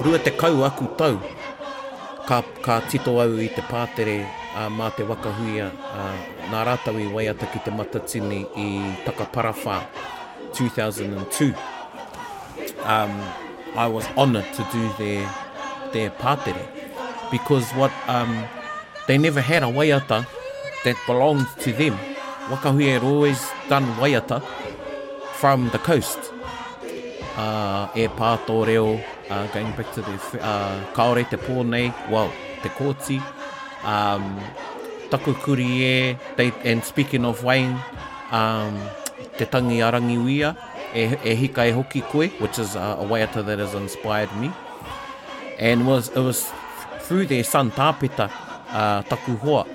[0.02, 1.20] rua te kau aku tau
[2.26, 4.26] ka, ka tito au i te pātere
[4.56, 8.66] a uh, mā te wakahuia a, uh, nā rātau i waiata ki te matatini i
[9.06, 9.80] Takaparawha
[10.54, 11.54] 2002.
[12.86, 13.12] Um,
[13.76, 15.26] I was honoured to do their,
[15.92, 16.64] their pātere
[17.30, 18.44] because what um,
[19.08, 20.26] they never had a waiata
[20.84, 21.98] that belonged to them.
[22.50, 24.42] Wakahuia had always done waiata
[25.34, 26.18] from the coast.
[27.34, 32.30] Uh, e pātoreo, reo, uh, going back to the uh, kaore te pō wow
[32.62, 33.20] te kōti,
[33.84, 34.24] um,
[35.10, 37.78] taku kuri e, they, and speaking of wine
[38.32, 38.78] um,
[39.38, 40.56] te tangi arangi wia,
[40.94, 44.50] e, e hika e hoki koe, which is uh, a waiata that has inspired me.
[45.58, 46.50] And was it was
[47.00, 48.30] through their son Tāpeta,
[48.70, 49.66] uh, taku hoa.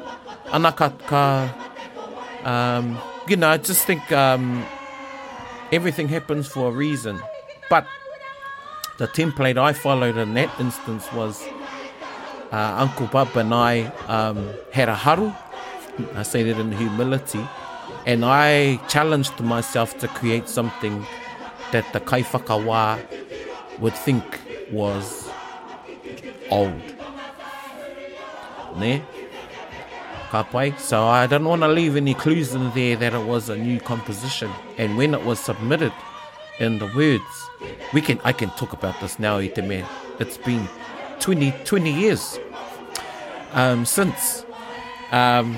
[0.52, 1.56] Ana ka, ka
[2.44, 4.66] um, you know, I just think um,
[5.72, 7.20] everything happens for a reason.
[7.70, 7.86] But
[9.00, 11.42] the template I followed in that instance was
[12.52, 15.34] uh, Uncle Bub and I um, had a huddle.
[16.16, 17.40] I say that in humility.
[18.06, 21.06] And I challenged myself to create something
[21.72, 23.00] that the kaifakawa
[23.80, 24.26] would think
[24.72, 25.30] was
[26.50, 26.82] old.
[28.76, 29.02] Ne?
[30.30, 30.78] Kapai.
[30.78, 33.56] So I do not want to leave any clues in there that it was a
[33.56, 34.52] new composition.
[34.78, 35.94] And when it was submitted,
[36.60, 37.50] in the words.
[37.94, 39.86] We can I can talk about this now, Iteme.
[40.20, 40.68] It's been
[41.22, 42.38] 20, 20 years
[43.54, 44.46] um, since.
[45.12, 45.58] Um,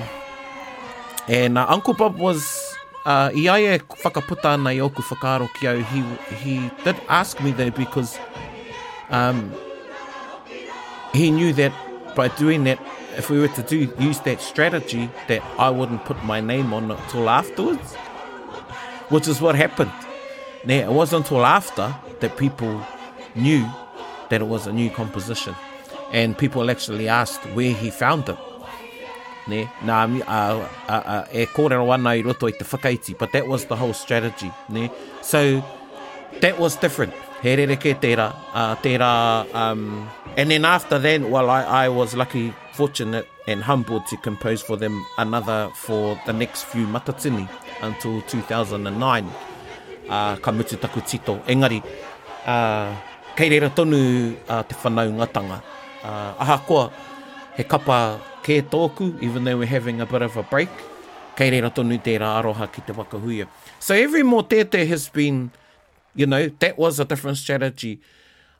[1.26, 2.38] and uh, Uncle Bob was
[3.04, 4.54] uh, i aia whakaputa
[5.84, 6.02] he,
[6.36, 8.16] he did ask me though because
[9.10, 9.52] um,
[11.12, 11.72] he knew that
[12.14, 12.78] by doing that,
[13.18, 16.90] if we were to do use that strategy, that I wouldn't put my name on
[16.92, 17.94] it till afterwards,
[19.10, 19.90] which is what happened.
[20.64, 22.86] Now, it wasn't until after that people
[23.34, 23.66] knew
[24.30, 25.56] that it was a new composition,
[26.12, 28.38] and people actually asked where he found it.
[29.48, 29.64] Ne?
[29.80, 33.74] Nā, uh, uh, uh, e kōrero ana i roto i te but that was the
[33.74, 34.52] whole strategy.
[34.68, 34.88] Ne?
[35.20, 35.64] So
[36.40, 37.12] that was different.
[37.42, 38.32] He rere ke tērā.
[38.54, 44.16] Uh, um, and then after then, well, I, I was lucky, fortunate and humbled to
[44.16, 47.48] compose for them another for the next few matatini
[47.82, 49.28] until 2009.
[50.12, 51.40] uh, ka mutu taku tito.
[51.48, 51.80] Engari,
[52.44, 52.88] uh,
[53.34, 53.96] kei reira tonu
[54.44, 55.58] uh, te whanau ngatanga.
[56.04, 56.92] Uh, ahakoa,
[57.56, 60.70] he kapa kē tōku, even though we're having a bit of a break,
[61.38, 63.48] kei reira tonu tērā aroha ki te wakahuia.
[63.78, 65.50] So every motete has been,
[66.14, 68.00] you know, that was a different strategy.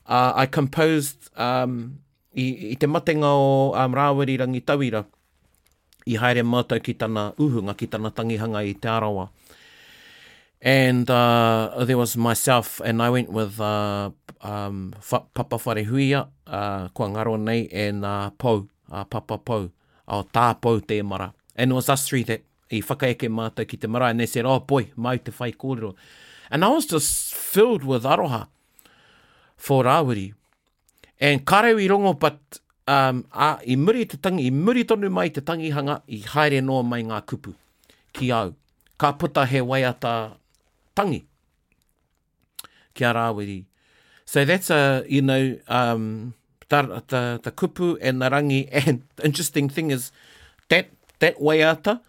[0.07, 1.99] Uh, I composed um,
[2.35, 5.03] i, i te matenga o um, Rāwerirangi Tauira,
[6.07, 9.29] i haere mātou ki tana uhunga, ki tana tangihanga i te arawa.
[10.63, 16.87] And uh, there was myself, and I went with uh, um, wha Papa Wharehuia, uh,
[16.95, 19.67] kua ngaro nei, and uh, Pau, uh, Papa Pau,
[20.07, 21.33] o tā Pou te mara.
[21.57, 24.45] And it was us three that i whakaeke mātou ki te mara, and they said,
[24.45, 25.95] oh boy, mau te whai kōrero.
[26.49, 28.47] And I was just filled with aroha
[29.57, 30.33] for Rāwiri.
[31.19, 32.39] And karau i rongo, but
[32.87, 36.61] um, a, i muri te tangi, i muri tonu mai te tangi hanga, i haere
[36.63, 37.53] noa mai ngā kupu
[38.13, 38.55] ki au.
[38.97, 40.13] Ka puta he waiata
[40.95, 41.23] tangi.
[42.93, 43.65] Kia rāwiri.
[44.25, 46.33] So that's a, you know, um,
[46.69, 48.69] ta, ta, ta kupu e narangi.
[48.87, 50.11] And the interesting thing is
[50.69, 50.87] that,
[51.19, 52.01] that way ata,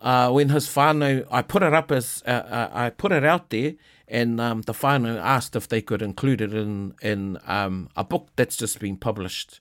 [0.00, 3.50] uh, when his whānau, I put it up as, uh, uh, I put it out
[3.50, 3.74] there,
[4.06, 8.28] and um, the whānau asked if they could include it in, in um, a book
[8.36, 9.60] that's just been published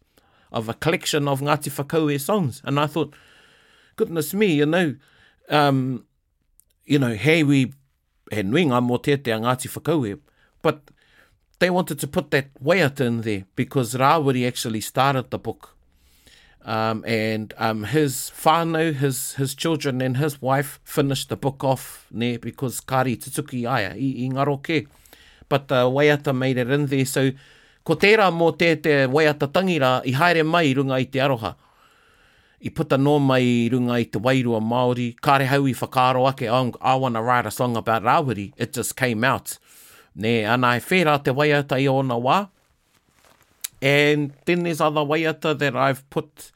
[0.51, 2.62] of a collection of Ngāti Whakaue songs.
[2.63, 3.13] And I thought,
[3.95, 4.95] goodness me, you know,
[5.49, 6.06] um,
[6.86, 7.73] you know, hey, we
[8.31, 10.17] he nui ngā mō te te a Ngāti Whakaue,
[10.61, 10.89] but
[11.59, 15.75] they wanted to put that weight in there because Rawiri actually started the book.
[16.65, 22.07] Um, and um, his whānau, his, his children and his wife finished the book off
[22.11, 24.87] ne, because kāri tutuki aia i, i ngaro ke.
[25.47, 27.05] But the uh, Waiata made it in there.
[27.05, 27.31] So
[27.85, 31.55] ko tērā mō te te Waiata tangira i haere mai runga i te aroha
[32.65, 36.47] i puta no mai i runga i te wairua Māori, kāre hau i whakaaro ake,
[36.81, 39.59] I, wanna write a song about Rawiri, it just came out.
[40.15, 42.49] Ne, ana e whera te waiata i ona wā,
[43.79, 46.51] and then there's other waiata that I've put,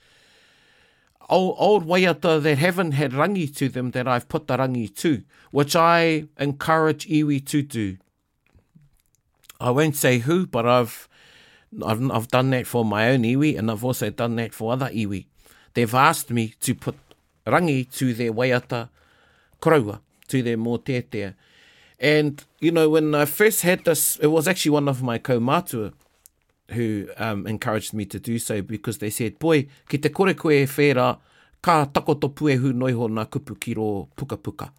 [1.30, 5.22] old, old waiata that haven't had rangi to them that I've put the rangi to,
[5.52, 7.98] which I encourage iwi to do.
[9.60, 11.08] I won't say who, but I've,
[11.86, 14.88] I've, I've done that for my own iwi, and I've also done that for other
[14.88, 15.26] iwi
[15.74, 16.96] they've asked me to put
[17.48, 18.90] rangi to their waiata
[19.62, 21.34] kraua, to their motetea.
[22.00, 25.94] And, you know, when I first had this, it was actually one of my kaumatua
[26.70, 30.50] who um, encouraged me to do so because they said, boy, ki te kore koe
[30.52, 31.18] e whera,
[31.62, 34.72] ka takoto pue hu noiho na kupu ki rō puka puka.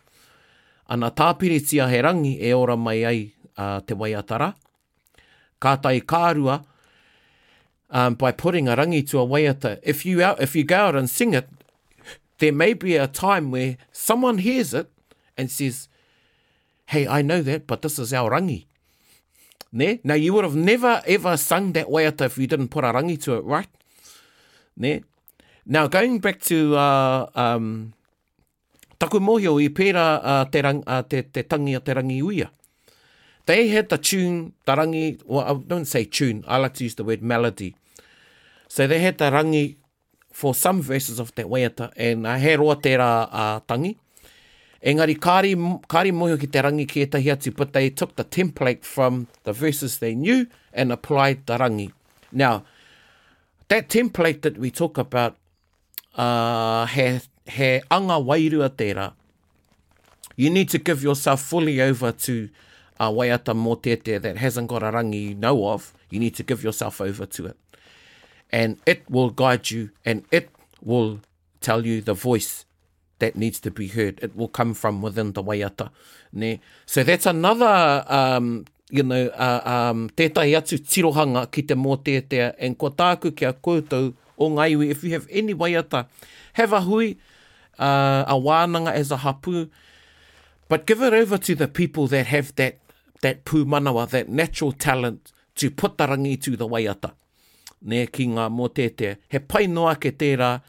[0.88, 4.54] Ana tāpiri tia he rangi e ora mai ai uh, te waiatara.
[5.60, 6.64] Ka tai kārua,
[7.92, 9.78] um, by putting a rangi to a waiata.
[9.84, 11.48] If you out, if you go out and sing it,
[12.38, 14.90] there may be a time where someone hears it
[15.36, 15.88] and says,
[16.86, 18.64] "Hey, I know that, but this is our rangi."
[19.72, 20.00] Ne?
[20.04, 23.20] Now you would have never ever sung that waiata if you didn't put a rangi
[23.24, 23.68] to it, right?
[24.76, 25.02] Ne?
[25.66, 27.92] Now going back to uh, um,
[28.98, 32.48] taku mohio i pēra uh, te, rang, uh, te, te tangi a te rangi uia
[33.46, 36.94] they had the tune, the rangi, well, I don't say tune, I like to use
[36.94, 37.74] the word melody.
[38.68, 39.76] So they had the rangi
[40.30, 43.96] for some verses of that waiata, and I had roa tērā uh, tangi.
[44.84, 45.54] Engari, kāri,
[45.86, 49.52] kāri mohio ki te rangi ki etahi atu, but they took the template from the
[49.52, 51.92] verses they knew and applied the rangi.
[52.32, 52.64] Now,
[53.68, 55.36] that template that we talk about,
[56.16, 59.12] uh, he, he anga wairua tērā.
[60.36, 62.48] You need to give yourself fully over to
[63.00, 66.62] A waiata mōtete that hasn't got a rangi you know of, you need to give
[66.62, 67.56] yourself over to it.
[68.50, 70.50] And it will guide you and it
[70.82, 71.20] will
[71.60, 72.66] tell you the voice
[73.18, 74.18] that needs to be heard.
[74.20, 75.88] It will come from within the waiata.
[76.32, 76.60] Ne?
[76.84, 82.76] So that's another, um, you know, uh, um, tētai atu tirohanga ki te mōtetea and
[82.78, 84.90] ko tāku kia koutou o ngaiwi.
[84.90, 86.08] If you have any waiata,
[86.52, 87.16] have a hui,
[87.80, 89.70] uh, a wānanga as a hapu,
[90.68, 92.78] but give it over to the people that have that
[93.22, 97.12] that pūmanawa, that natural talent to put the rangi to the waiata.
[97.84, 99.16] Ne ki ngā mō tete.
[99.28, 100.60] He pai noa ke tērā,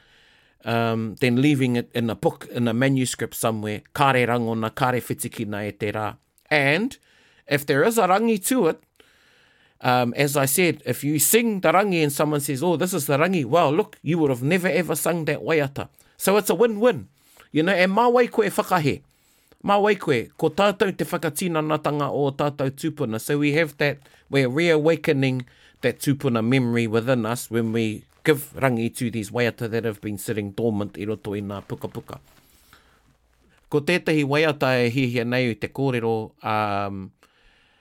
[0.66, 5.68] um, then leaving it in a book, in a manuscript somewhere, kāre rangona, kāre whitikina
[5.68, 6.16] e tērā.
[6.50, 6.98] And
[7.48, 8.82] if there is a rangi to it,
[9.92, 13.06] Um, as I said, if you sing the rangi and someone says, oh, this is
[13.06, 15.90] the rangi, well, look, you would have never ever sung that waiata.
[16.16, 17.10] So it's a win-win.
[17.52, 19.02] You know, and my way koe whakahe.
[19.64, 23.20] Mā wai koe, ko tātou te whakatīnanatanga o tātou tūpuna.
[23.22, 24.00] So we have that,
[24.30, 25.46] we're reawakening
[25.82, 30.18] that tūpuna memory within us when we give rangi to these waiata that have been
[30.18, 32.20] sitting dormant i roto i nā puka puka.
[33.70, 36.12] Ko tētahi waiata e hihia nei te kōrero
[36.44, 37.12] um,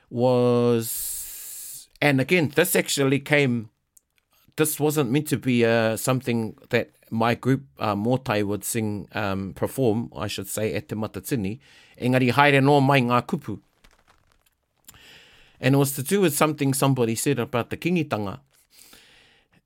[0.09, 3.71] was, and again, this actually came,
[4.57, 9.53] this wasn't meant to be uh, something that my group, uh, Mōtai, would sing, um,
[9.55, 11.59] perform, I should say, at te matatini,
[12.01, 13.59] engari haere no mai ngā kupu.
[15.61, 18.41] And it was to do with something somebody said about the kingitanga.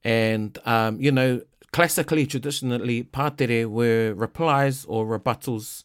[0.02, 1.40] And, um, you know,
[1.72, 5.84] classically, traditionally, pātere were replies or rebuttals,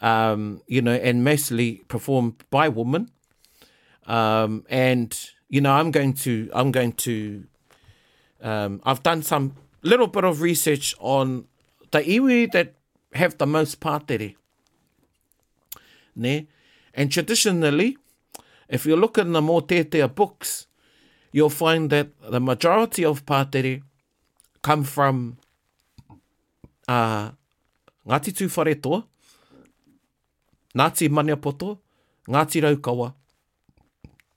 [0.00, 3.10] um, you know, and mostly performed by women.
[4.06, 5.12] Um, and,
[5.48, 7.44] you know, I'm going to, I'm going to,
[8.40, 9.56] um, I've done some
[9.88, 11.46] little bit of research on
[11.90, 12.74] the iwi that
[13.14, 14.36] have the most pātere.
[16.16, 16.46] Ne?
[16.94, 17.96] And traditionally,
[18.68, 20.66] if you look in the more tetea books,
[21.32, 23.82] you'll find that the majority of pātere
[24.62, 25.38] come from
[26.86, 27.30] uh,
[28.08, 29.06] Ngāti Tūwhare Toa,
[30.74, 31.78] Ngāti Maniapoto,
[32.28, 33.14] Ngāti Raukawa,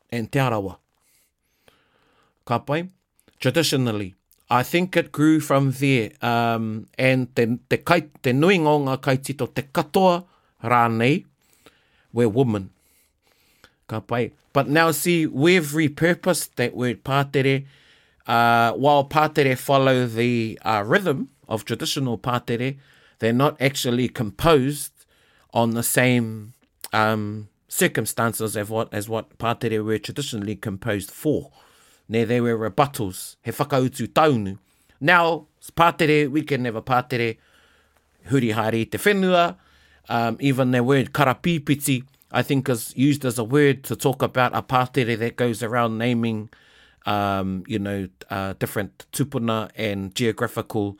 [0.09, 0.77] and Te Arawa.
[2.45, 2.87] Ka pai?
[3.39, 4.15] Traditionally.
[4.51, 6.11] I think it grew from there.
[6.21, 10.25] Um, and te, te, kai, te nui ngonga kaitito te katoa
[10.61, 11.23] rānei,
[12.11, 12.69] we're woman.
[13.87, 14.33] Ka pai.
[14.51, 17.65] But now see, we've repurposed that word pātere.
[18.27, 22.77] Uh, while pātere follow the uh, rhythm of traditional pātere,
[23.19, 24.91] they're not actually composed
[25.53, 26.53] on the same
[26.91, 31.51] um, circumstances as what, as what pātere were traditionally composed for
[32.11, 34.57] ne they were rebuttals, he whakautu taunu.
[34.99, 35.47] Now,
[35.77, 37.37] pātere, we can never pātere,
[38.29, 39.55] huri haere te whenua,
[40.09, 44.53] um, even the word karapipiti, I think is used as a word to talk about
[44.55, 46.49] a pātere that goes around naming,
[47.05, 50.97] um, you know, uh, different tupuna and geographical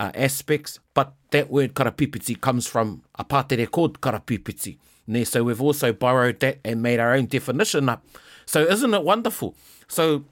[0.00, 4.76] uh, aspects, but that word karapipiti comes from a pātere called karapipiti.
[5.06, 8.04] Ne, so we've also borrowed that and made our own definition up.
[8.46, 9.54] So isn't it wonderful?
[9.88, 10.24] So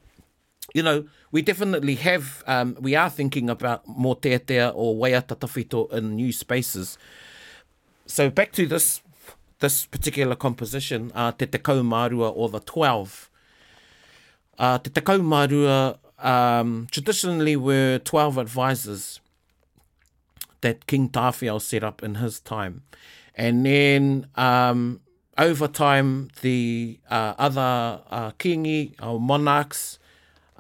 [0.75, 5.91] you know, we definitely have, um, we are thinking about more teatea or wayata tafito
[5.93, 6.99] in new spaces.
[8.07, 9.03] So back to this
[9.61, 13.29] this particular composition, uh, Te Te Kaumarua or the 12.
[14.59, 19.21] Uh, te Te Kaumarua um, traditionally were 12 advisors
[20.63, 22.85] that King Tawhiao set up in his time.
[23.35, 25.01] And then um,
[25.37, 29.99] over time, the uh, other uh, kingi or monarchs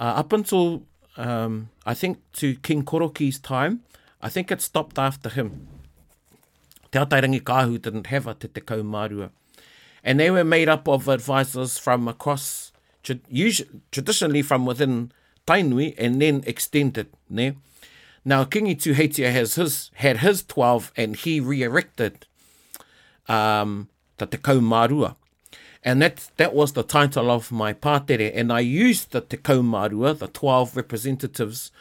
[0.01, 0.83] Uh, up until,
[1.19, 3.83] um, I think, to King Koroki's time,
[4.23, 5.69] I think it stopped after him.
[6.91, 9.31] Te Atairangi Kahu didn't have a te Te Kaumarua.
[10.03, 12.73] And they were made up of advisors from across,
[13.29, 15.13] usually, traditionally from within
[15.47, 17.09] Tainui, and then extended.
[17.29, 17.57] Ne?
[18.25, 22.25] Now, King Kingi Tuheitia has his, had his 12, and he re-erected
[23.29, 25.17] um, the Te Kaumarua.
[25.83, 28.33] And that that was the title of my pātere.
[28.35, 31.73] And I used the te kaumarua, the 12 representatives,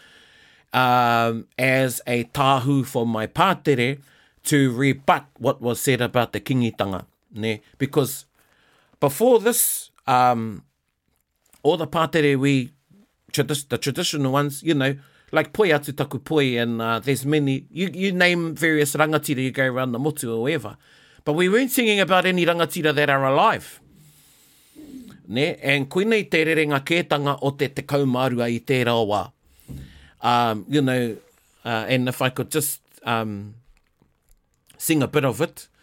[0.71, 3.99] um, as a tahu for my pātere
[4.45, 7.05] to rebut what was said about the kingitanga.
[7.33, 7.61] Ne?
[7.77, 8.25] Because
[9.01, 10.63] before this, um,
[11.61, 12.71] all the pātere we,
[13.33, 14.95] tradi the traditional ones, you know,
[15.33, 19.51] like poi atu taku poi and uh, there's many, you, you name various rangatira you
[19.51, 20.77] go around the motu or whatever.
[21.25, 23.81] But we weren't singing about any rangatira that are alive
[25.29, 25.55] ne?
[25.63, 29.21] And koinei te rerenga kētanga o te te kaumārua i tērā wā.
[30.21, 31.15] Um, you know,
[31.63, 33.55] uh, and if I could just um,
[34.77, 35.67] sing a bit of it.
[35.69, 35.78] Uh,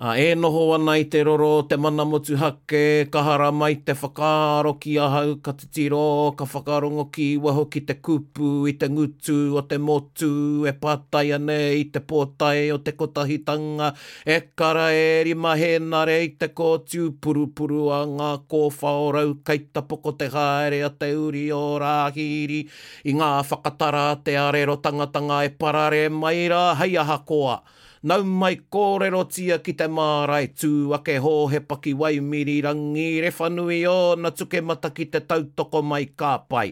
[0.00, 4.80] A e noho ana i te roro, te mana motu hake, kahara mai te whakaro
[4.80, 8.88] ki a hau ka te tiro, ka whakarongo ki waho ki te kupu, i te
[8.88, 13.92] ngutu o te motu, e pātai ane i te pōtai o te kotahitanga,
[14.24, 19.12] e kara e ri mahena re i te kōtiu puru puru a ngā kōwha o
[19.12, 22.64] rau, kei ta poko te haere a te uri o rāhiri,
[23.12, 27.60] i ngā whakatara te arero tangatanga e parare mai rā hei aha koa.
[27.60, 27.80] Hei aha koa.
[28.02, 32.56] Nau mai kōrero tia ki te mārai tū a ke hō he paki wai miri
[32.66, 33.94] rangi re whanui o
[34.24, 36.66] na tuke mata ki te tautoko mai kā pai.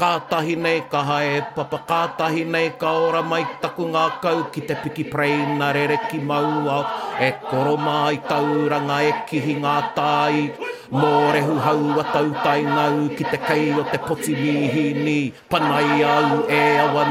[0.00, 4.40] Kā tahi nei ka hae papa, kā tahi nei ka ora mai taku ngā kau
[4.56, 9.10] ki te piki prei na re re ki maua au e koro mai tauranga e
[9.28, 10.36] kihi ngā tai
[11.00, 15.16] mō rehu hau a tau tai ngau ki te kei o te poti mihi ni
[15.52, 17.02] panai au e awa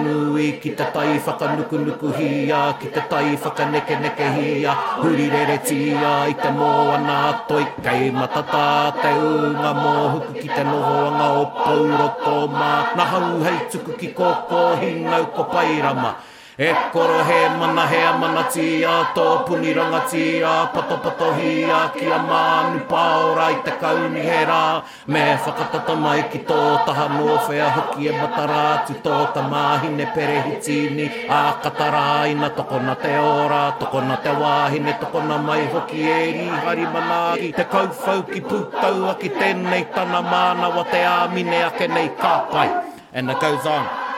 [0.64, 6.16] ki te tai whakanuku nuku hia ki te tai whakaneke neke hia huri rere tia
[6.34, 7.20] i te mō ana
[7.52, 8.66] toi kei matata
[9.06, 13.62] te unga mō huku ki te noho anga o pauro tō mā na hau hei
[13.72, 16.14] tuku ki kōkohi ngau ko pairama
[16.62, 20.98] E koro he mana he a mana ti a tō puni ranga ti a Pato
[21.00, 21.64] pato hi
[21.98, 27.06] ki a manu paora i te kauni he rā Me whakatata mai ki tō taha
[27.16, 32.96] mō whea hoki e matara Tu tō ta mahine perehi tini a katara Ina tokona
[33.06, 38.28] te ora, tokona te wahine Tokona mai hoki e i hari mana ki te kauwhau
[38.34, 42.68] ki putau ki tēnei tana mana wa te amine a kenei kāpai
[43.14, 44.09] And it goes on.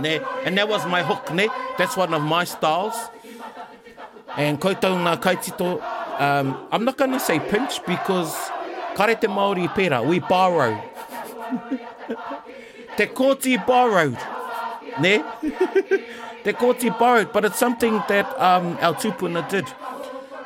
[0.00, 0.20] né?
[0.44, 1.48] And that was my hook, né?
[1.78, 2.94] That's one of my styles.
[4.36, 5.80] And koutou kaitito,
[6.20, 8.34] um, I'm not going to say pinch because
[8.94, 10.76] karete Māori pera, we borrow.
[12.96, 14.18] te koti borrowed,
[14.98, 15.24] né?
[16.44, 19.66] te koti borrowed, but it's something that um, our tupuna did.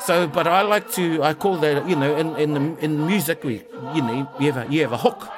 [0.00, 3.44] So, but I like to, I call that, you know, in, in, the, in music,
[3.44, 3.62] we,
[3.94, 5.28] you know, you have, a, you have a hook.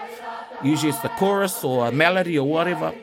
[0.62, 2.94] Usually it's the chorus or a melody or whatever.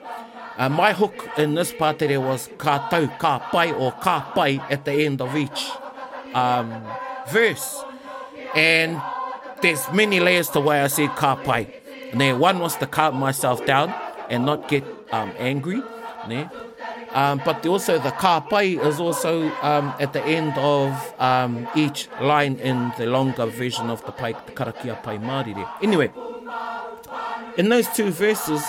[0.59, 4.59] Uh, my hook in this part there was ka tau, ka pai or ka pai
[4.69, 5.71] at the end of each
[6.33, 6.83] um,
[7.31, 7.81] verse.
[8.53, 9.01] And
[9.61, 11.73] there's many layers to why I said ka pai.
[12.13, 13.95] Ne, one was to calm myself down
[14.29, 14.83] and not get
[15.13, 15.81] um, angry.
[16.27, 16.49] Ne?
[17.13, 20.91] Um, but also the ka pai is also um, at the end of
[21.21, 25.65] um, each line in the longer version of the pai, the karakia pai marire.
[25.81, 26.11] Anyway,
[27.57, 28.61] in those two verses,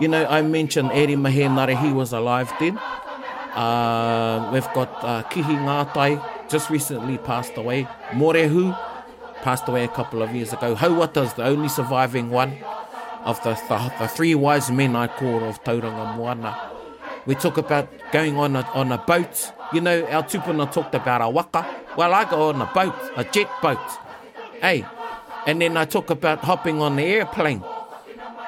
[0.00, 2.78] You know, I mentioned Eri Mahe he was alive then.
[3.54, 7.86] Uh, we've got uh, Kihi Ngātai, just recently passed away.
[8.14, 8.74] Morehu
[9.42, 10.74] passed away a couple of years ago.
[10.74, 12.56] Hauata's the only surviving one
[13.24, 16.58] of the, the, the three wise men I call of Tauranga Moana.
[17.26, 19.52] We talk about going on a, on a boat.
[19.74, 21.76] You know, our tupuna talked about a waka.
[21.98, 23.76] Well, I go on a boat, a jet boat.
[24.62, 24.86] Hey,
[25.46, 27.62] and then I talk about hopping on the airplane.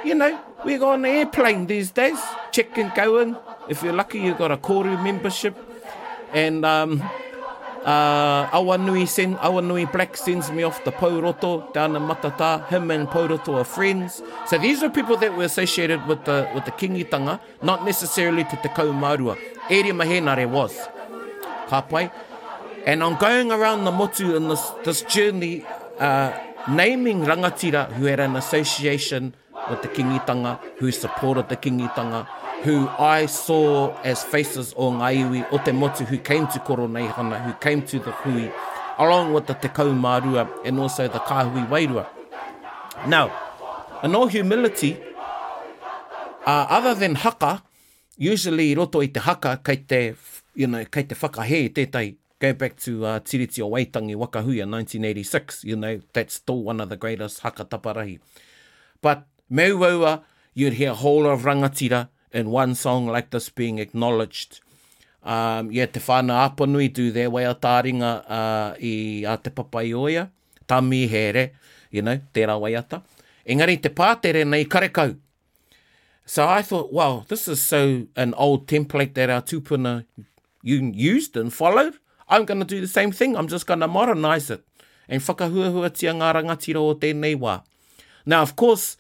[0.03, 2.21] You know, we go on the airplane these days,
[2.53, 3.37] check and go in.
[3.69, 5.57] If you're lucky, you've got a Koru membership.
[6.33, 7.03] And um,
[7.85, 12.65] uh, Awanui, send, Awanui Black sends me off to Pauroto down in Matata.
[12.69, 14.23] Him and Pauroto are friends.
[14.47, 18.57] So these are people that were associated with the, with the kingitanga, not necessarily to
[18.63, 19.37] Te Kaumarua.
[19.69, 20.79] Ere Mahenare was.
[21.67, 22.11] kapai.
[22.87, 25.65] And I'm going around the motu in this, this journey,
[25.99, 26.39] uh,
[26.71, 29.35] naming rangatira who had an association
[29.71, 32.27] with the kingitanga, who supported the kingitanga,
[32.63, 36.87] who I saw as faces o ngā iwi, o te motu, who came to koro
[36.87, 38.51] who came to the hui,
[38.99, 42.07] along with the te kaumārua and also the kāhui wairua.
[43.09, 43.31] Now,
[44.03, 44.97] in all humility,
[46.47, 47.63] uh, other than haka,
[48.17, 50.15] usually roto i te haka, kei te,
[50.55, 54.59] you know, kei te whakahe i tētai, go back to uh, Tiriti o Waitangi Wakahui
[54.63, 58.19] in 1986, you know, that's still one of the greatest haka taparahi.
[59.01, 60.23] But Me uaua,
[60.55, 64.61] you'd hear whole of rangatira in one song like this being acknowledged.
[65.23, 69.91] Um, yeah, te whana apanui do their way a tāringa uh, i a te papai
[69.93, 70.31] oia,
[70.67, 71.51] tami here,
[71.91, 73.03] you know, tērā waiata.
[73.47, 75.19] Engari, te pātere nei karekau.
[76.25, 80.07] So I thought, wow, this is so an old template that our tūpuna
[80.63, 81.99] used and followed.
[82.27, 83.37] I'm going to do the same thing.
[83.37, 84.65] I'm just going to modernize it.
[85.11, 87.65] And whakahuahua tia ngā rangatira o tēnei wā.
[88.25, 88.97] Now, of course,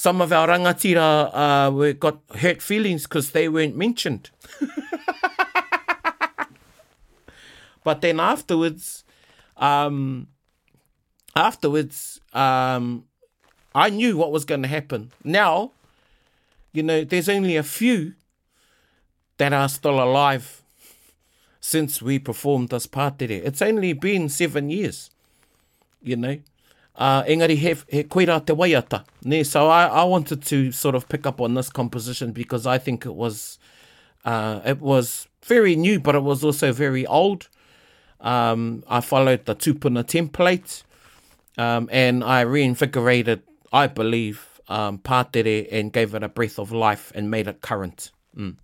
[0.00, 4.30] some of our rangatira uh, we got hurt feelings because they weren't mentioned.
[7.84, 9.02] but then afterwards,
[9.56, 10.28] um,
[11.34, 13.04] afterwards, um,
[13.74, 15.10] I knew what was going to happen.
[15.24, 15.72] Now,
[16.72, 18.14] you know, there's only a few
[19.38, 20.62] that are still alive
[21.58, 23.38] since we performed this part today.
[23.38, 25.10] It's only been seven years,
[26.00, 26.38] you know.
[26.98, 29.04] Uh, engari, he, he koeira te waiata.
[29.24, 32.78] Ne, so I, I wanted to sort of pick up on this composition because I
[32.78, 33.60] think it was
[34.24, 37.48] uh, it was very new, but it was also very old.
[38.20, 40.82] Um, I followed the tūpuna template
[41.56, 43.42] um, and I reinvigorated,
[43.72, 48.10] I believe, um, pātere and gave it a breath of life and made it current.
[48.36, 48.56] Mm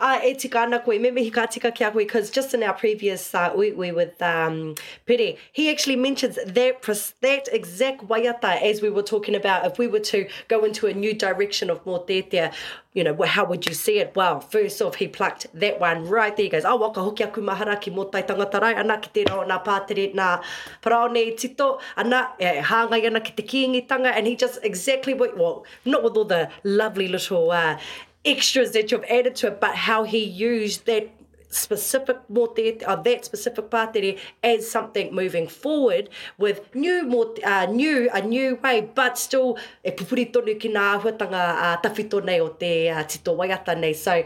[0.00, 2.72] uh, e tika ana koe, me mehi ka tika kia koe, because just in our
[2.74, 4.74] previous uh, ui, ui with um,
[5.06, 9.86] Pere, he actually mentions that, that exact waiata as we were talking about, if we
[9.86, 12.52] were to go into a new direction of more tētea,
[12.94, 14.16] you know, how would you see it?
[14.16, 16.44] Well, first off, he plucked that one right there.
[16.46, 19.44] He goes, oh, waka hoki aku mahara ki mō tai tangata ana ki te rao
[19.46, 20.42] nā pātere nā
[20.82, 25.36] parao nei tito, ana, e, hāngai ana ki te kiingitanga, and he just exactly, what,
[25.36, 27.78] well, not with all the lovely little uh,
[28.24, 31.08] extras that you've added to it, but how he used that
[31.52, 32.56] specific mote,
[32.86, 36.08] or uh, that specific pātere as something moving forward
[36.38, 40.84] with new mote, uh, new a new way, but still e pupuri tonu ki ngā
[40.98, 43.92] ahuatanga uh, tawhito nei o te uh, tito waiata nei.
[43.94, 44.22] So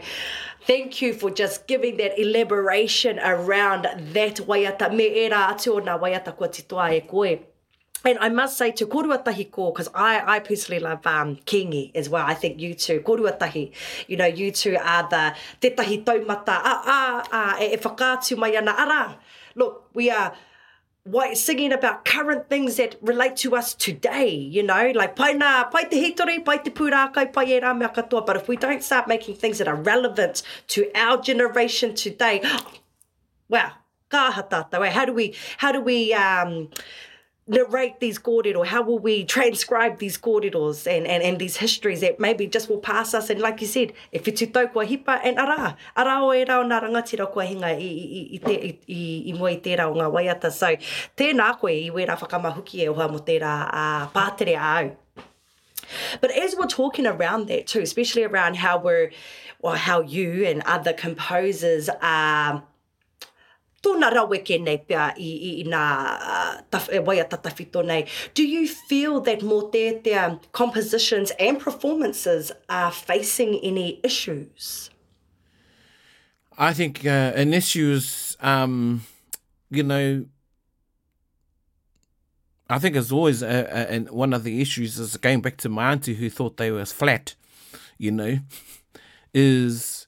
[0.67, 3.85] thank you for just giving that elaboration around
[4.17, 4.93] that waiata.
[4.95, 7.39] Me era atu o nā waiata kua titoa e koe.
[8.05, 11.89] And I must say, to korua tahi ko, because I, I personally love um, kingi
[11.95, 12.23] as well.
[12.25, 13.71] I think you two, korua tahi,
[14.07, 17.03] you know, you two are the te tahi taumata, a, a,
[17.33, 19.17] ah, e, e whakātu mai ana ara.
[19.55, 20.35] Look, we are
[21.03, 25.71] why singing about current things that relate to us today, you know, like pai nā,
[25.71, 28.83] pai te hitori, pai te pūrākau, pai e rā mea katoa, but if we don't
[28.83, 32.39] start making things that are relevant to our generation today,
[33.49, 33.71] wow,
[34.11, 36.69] kāha tātou, how do we, how do we, um,
[37.47, 38.65] narrate these kōrero?
[38.65, 42.79] How will we transcribe these kōreros and, and, and these histories that maybe just will
[42.79, 43.29] pass us?
[43.29, 46.63] And like you said, e whitu tau kua hipa, and ara, ara o e rao
[46.63, 49.85] nā rangatira kua hinga i, i, i, i, te, i, i, i mua i tērā
[49.85, 50.51] o ngā waiata.
[50.51, 50.67] So
[51.17, 54.95] tēnā koe i wera whakamahuki e oha mo tērā uh, pātere au.
[56.19, 59.11] But as we're talking around that too, especially around how we're,
[59.61, 62.63] well, how you and other composers are
[63.85, 65.81] tōna rawe ke nei pia i, i, i nā
[66.17, 67.27] uh, taf, e waia
[68.33, 74.89] Do you feel that mō tētia compositions and performances are facing any issues?
[76.57, 79.01] I think uh, an issue is, um,
[79.69, 80.25] you know,
[82.67, 85.69] I think as always a, a, and one of the issues is going back to
[85.69, 87.35] my auntie who thought they were flat,
[87.97, 88.39] you know,
[89.33, 90.07] is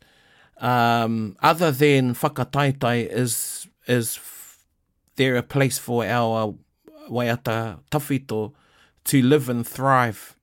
[0.59, 3.57] um, other than whakataitai is
[3.88, 4.19] is
[5.15, 6.53] there a place for our
[7.09, 8.53] waiata tawhito
[9.05, 10.35] to live and thrive?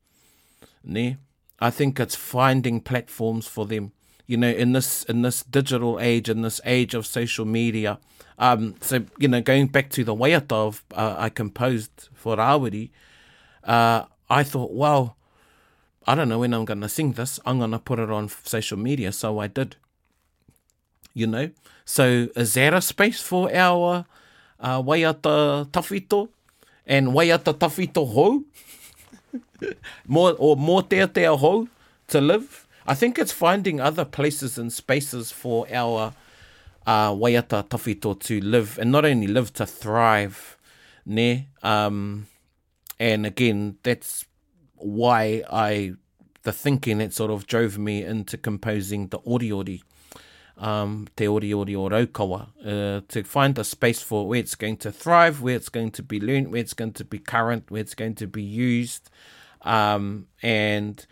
[0.82, 1.16] Ne?
[1.60, 3.92] I think it's finding platforms for them.
[4.26, 7.98] You know, in this in this digital age, in this age of social media,
[8.38, 12.88] um, so you know, going back to the waiata of, uh, I composed for Rawiri,
[13.64, 15.16] uh, I thought, well,
[16.06, 17.38] I don't know when I'm going to sing this.
[17.44, 19.76] I'm going to put it on social media, so I did.
[21.12, 21.50] You know,
[21.84, 24.06] So is there a space for our
[24.58, 26.28] uh, waiata tawhito
[26.86, 28.44] and waiata tawhito hou?
[30.06, 31.68] more or more teatea hou
[32.08, 32.66] to live?
[32.86, 36.14] I think it's finding other places and spaces for our
[36.86, 40.56] uh, waiata tawhito to live and not only live, to thrive.
[41.06, 41.48] Ne?
[41.62, 42.26] Um,
[42.98, 44.24] and again, that's
[44.76, 45.92] why I
[46.44, 49.80] the thinking that sort of drove me into composing the Oriori,
[50.56, 54.76] um, te ori ori o raukawa, uh, to find a space for where it's going
[54.78, 57.80] to thrive, where it's going to be learned, where it's going to be current, where
[57.80, 59.10] it's going to be used,
[59.62, 61.06] um, and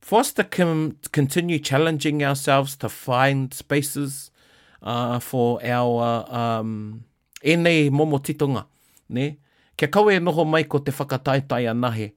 [0.00, 4.30] foster can continue challenging ourselves to find spaces
[4.82, 7.04] uh, for our um,
[7.44, 8.66] ene momo titonga,
[9.08, 9.38] ne?
[9.76, 12.12] Kia kawe noho mai ko te whakataetai anahe,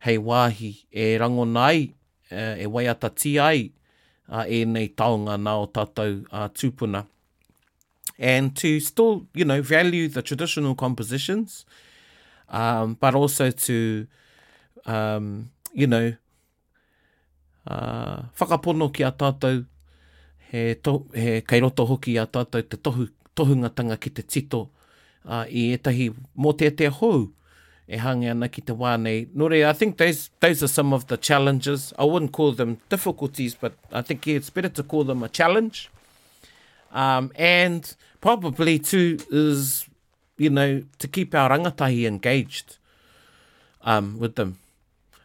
[0.00, 1.92] hei wāhi, e rangonai,
[2.32, 3.70] uh, e waiata ti ai,
[4.30, 7.04] a e nei taonga nā o tātou uh, tūpuna.
[8.18, 11.64] And to still, you know, value the traditional compositions,
[12.50, 14.06] um, but also to,
[14.86, 16.12] um, you know,
[17.66, 19.66] uh, whakapono ki a tātou
[20.50, 24.62] he, to, he kei roto hoki a tātou te tohu, tohungatanga ki te tito
[25.26, 26.10] uh, i etahi
[26.40, 27.26] mō te te hou
[27.90, 29.26] e hangi ana ki te wānei.
[29.34, 31.92] Nore, I think those, those are some of the challenges.
[31.98, 35.28] I wouldn't call them difficulties, but I think yeah, it's better to call them a
[35.28, 35.90] challenge.
[36.92, 39.88] Um, and probably too is,
[40.36, 42.76] you know, to keep our rangatahi engaged
[43.82, 44.58] um, with them,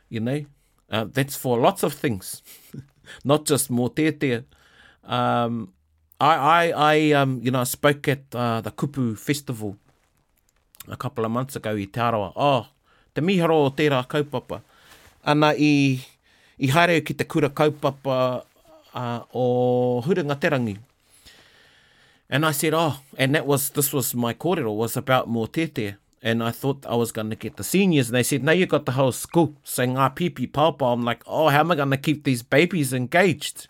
[0.09, 0.43] you know.
[0.89, 2.41] Uh, that's for lots of things,
[3.23, 4.43] not just mō tētea.
[5.07, 5.71] Um,
[6.19, 9.77] I, I, I um, you know, I spoke at uh, the Kupu Festival
[10.87, 12.31] a couple of months ago i te aroa.
[12.35, 12.67] Oh,
[13.13, 14.61] te miharo o tērā kaupapa.
[15.23, 15.99] Ana i,
[16.61, 18.17] i haere ki te kura kaupapa
[18.93, 20.77] uh, o Huringa Terangi.
[22.29, 25.95] And I said, oh, and that was, this was my kōrero, was about mō tete.
[26.23, 28.07] And I thought I was going to get the seniors.
[28.09, 29.53] And they said, no, you got the whole school.
[29.63, 30.91] Saying, ngā ah, pipi, paupa.
[30.91, 33.67] I'm like, oh, how am I going to keep these babies engaged?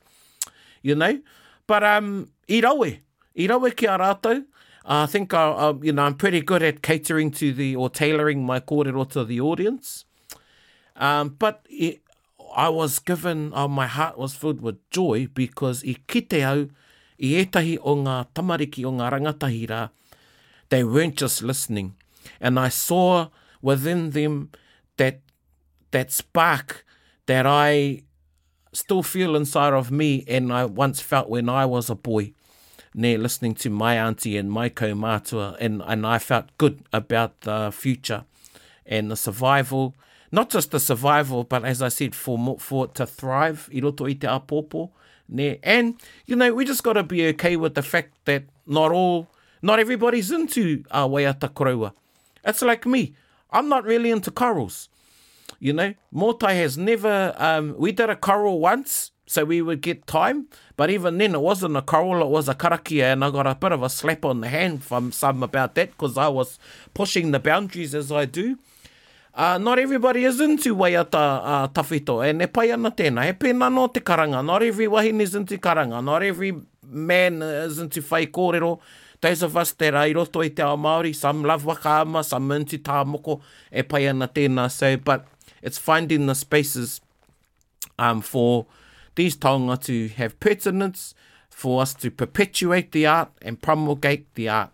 [0.82, 1.20] You know?
[1.68, 3.00] But um, i rawe,
[3.38, 4.46] i rawe ki a rātou.
[4.88, 8.46] I think I, I, you know I'm pretty good at catering to the or tailoring
[8.46, 10.06] my kōrero to the audience.
[10.96, 12.02] Um, but it,
[12.56, 16.70] I was given, uh, my heart was filled with joy because i kite au
[17.20, 19.90] i etahi o ngā tamariki o ngā rangatahi rā,
[20.70, 21.96] they weren't just listening.
[22.40, 23.28] And I saw
[23.62, 24.52] within them
[24.98, 25.22] that
[25.92, 26.86] that spark
[27.26, 28.04] that I
[28.72, 32.35] still feel inside of me and I once felt when I was a boy.
[32.96, 37.72] near listening to my auntie and my komatua and and I felt good about the
[37.72, 38.24] future
[38.86, 39.94] and the survival
[40.32, 44.14] not just the survival but as I said for for to thrive i roto i
[44.14, 44.92] te apopo
[45.28, 48.92] ne and you know we just got to be okay with the fact that not
[48.94, 49.28] all
[49.62, 51.44] not everybody's into our way at
[52.44, 53.14] it's like me
[53.52, 54.90] I'm not really into corals
[55.60, 60.06] you know Motai has never um, we did a coral once so we would get
[60.08, 60.48] time.
[60.78, 63.56] But even then, it wasn't a coral, it was a karakia, and I got a
[63.56, 66.60] bit of a slap on the hand from some about that because I was
[66.94, 68.58] pushing the boundaries as I do.
[69.34, 73.74] Uh, not everybody is into waiata uh, tawhito, e ne pai ana tēnā, e pēnā
[73.74, 76.54] no te karanga, not every wahine is into karanga, not every
[76.88, 78.80] man is into whai kōrero,
[79.20, 82.50] those of us that are i roto i te ao Māori, some love waka some
[82.54, 83.42] into tā
[83.74, 85.28] e pai ana tēnā, so, but
[85.62, 87.02] it's finding the spaces
[88.00, 88.66] um, for
[89.16, 91.14] these Tonga to have pertinence
[91.50, 94.72] for us to perpetuate the art and promulgate the art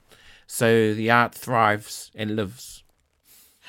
[0.48, 2.84] so the art thrives and lives.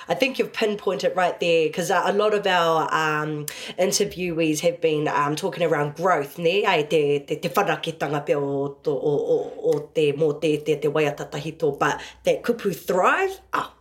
[0.08, 3.46] I think you've pinpointed right there because uh, a lot of our um,
[3.78, 6.64] interviewees have been um, talking around growth, ne?
[6.66, 10.88] Ai, te, te, te whanaketanga pe o, o, o, o te mō te, te, te
[10.88, 13.72] waiatatahi tō, but that kupu thrive, ah,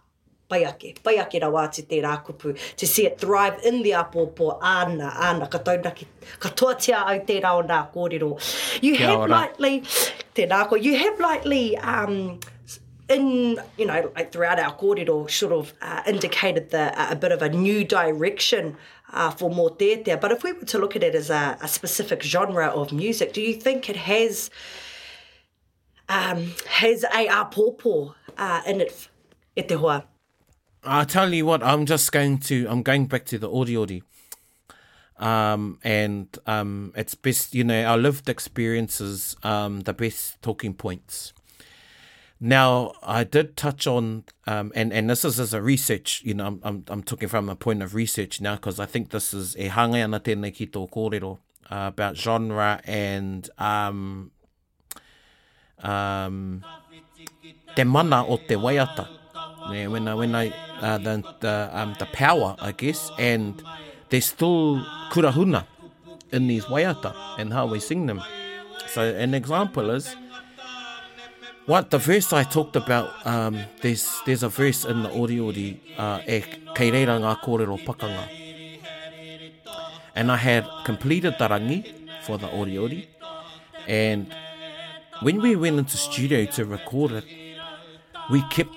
[0.52, 0.96] paiake.
[1.02, 6.06] Paiake te kupu, to see it thrive in the apōpō āna, āna, ka taunaki,
[6.40, 8.80] ka au o nā kōrero.
[8.84, 9.82] You Kia have lightly,
[10.36, 12.40] tēnā koe, you have lightly um,
[13.10, 17.32] in you know like throughout our kōrero sort of uh, indicated the, uh, a bit
[17.32, 18.76] of a new direction
[19.14, 20.20] uh, for more tētea.
[20.20, 23.34] But if we were to look at it as a, a specific genre of music,
[23.34, 24.50] do you think it has
[26.10, 29.08] um, has a apōpō uh, in it
[29.56, 30.06] e te hoa?
[30.84, 34.04] I'll tell you what, I'm just going to, I'm going back to the Audi Audi.
[35.18, 41.34] Um, and um, it's best, you know, our lived experiences, um, the best talking points.
[42.40, 46.48] Now, I did touch on, um, and, and this is as a research, you know,
[46.48, 49.56] I'm, I'm, I'm talking from a point of research now because I think this is
[49.58, 51.38] a hangai ana tēnei ki tō kōrero
[51.70, 54.32] uh, about genre and um,
[55.84, 56.66] um,
[57.76, 59.20] te mana o te waiata.
[59.72, 60.52] When I when I
[60.82, 63.62] uh, the the, um, the power, I guess, and
[64.10, 65.66] there's still kurahuna
[66.34, 68.22] in these waiata and how we sing them.
[68.88, 70.14] So an example is
[71.68, 73.26] what the verse I talked about.
[73.26, 76.42] Um, there's there's a verse in the Oriori uh, e
[76.76, 78.28] keireira kōrero pakanga,
[80.16, 83.08] and I had completed tarangi for the Oriori,
[83.88, 84.36] and
[85.22, 87.26] when we went into studio to record it,
[88.30, 88.72] we kept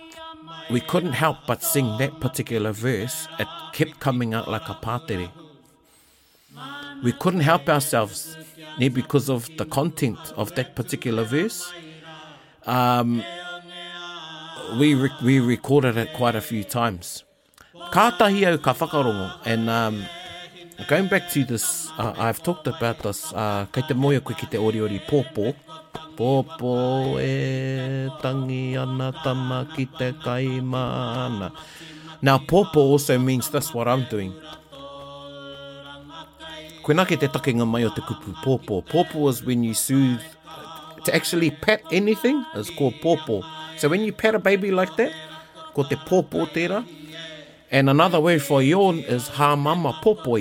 [0.71, 3.29] we couldn't help but sing that particular verse.
[3.39, 5.31] It kept coming out like a patere.
[7.03, 8.37] We couldn't help ourselves
[8.79, 11.73] because of the content of that particular verse.
[12.67, 13.23] Um,
[14.79, 17.25] we, re- we recorded it quite a few times.
[17.93, 19.37] Kātahi au ka whakarongo.
[19.45, 20.05] And um,
[20.89, 24.47] going back to this, uh, I've talked about this, uh, kei te moia koe ki
[24.47, 25.55] te pōpō,
[26.17, 31.51] popo e tangi ana tama ki te kaimana.
[32.23, 34.33] Now, popo also means that's what I'm doing.
[36.85, 38.83] Koe nake te takinga mai o te kupu popo.
[38.83, 40.23] Popo is when you soothe,
[41.05, 43.43] to actually pet anything is called popo.
[43.77, 45.13] So when you pet a baby like that,
[45.75, 46.85] ko te popo tera.
[47.71, 50.39] And another way for yawn is ha mama popo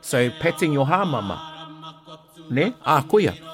[0.00, 1.48] So petting your ha mama.
[2.50, 2.74] Ne?
[2.84, 3.34] Ah, koia.
[3.42, 3.51] Ah,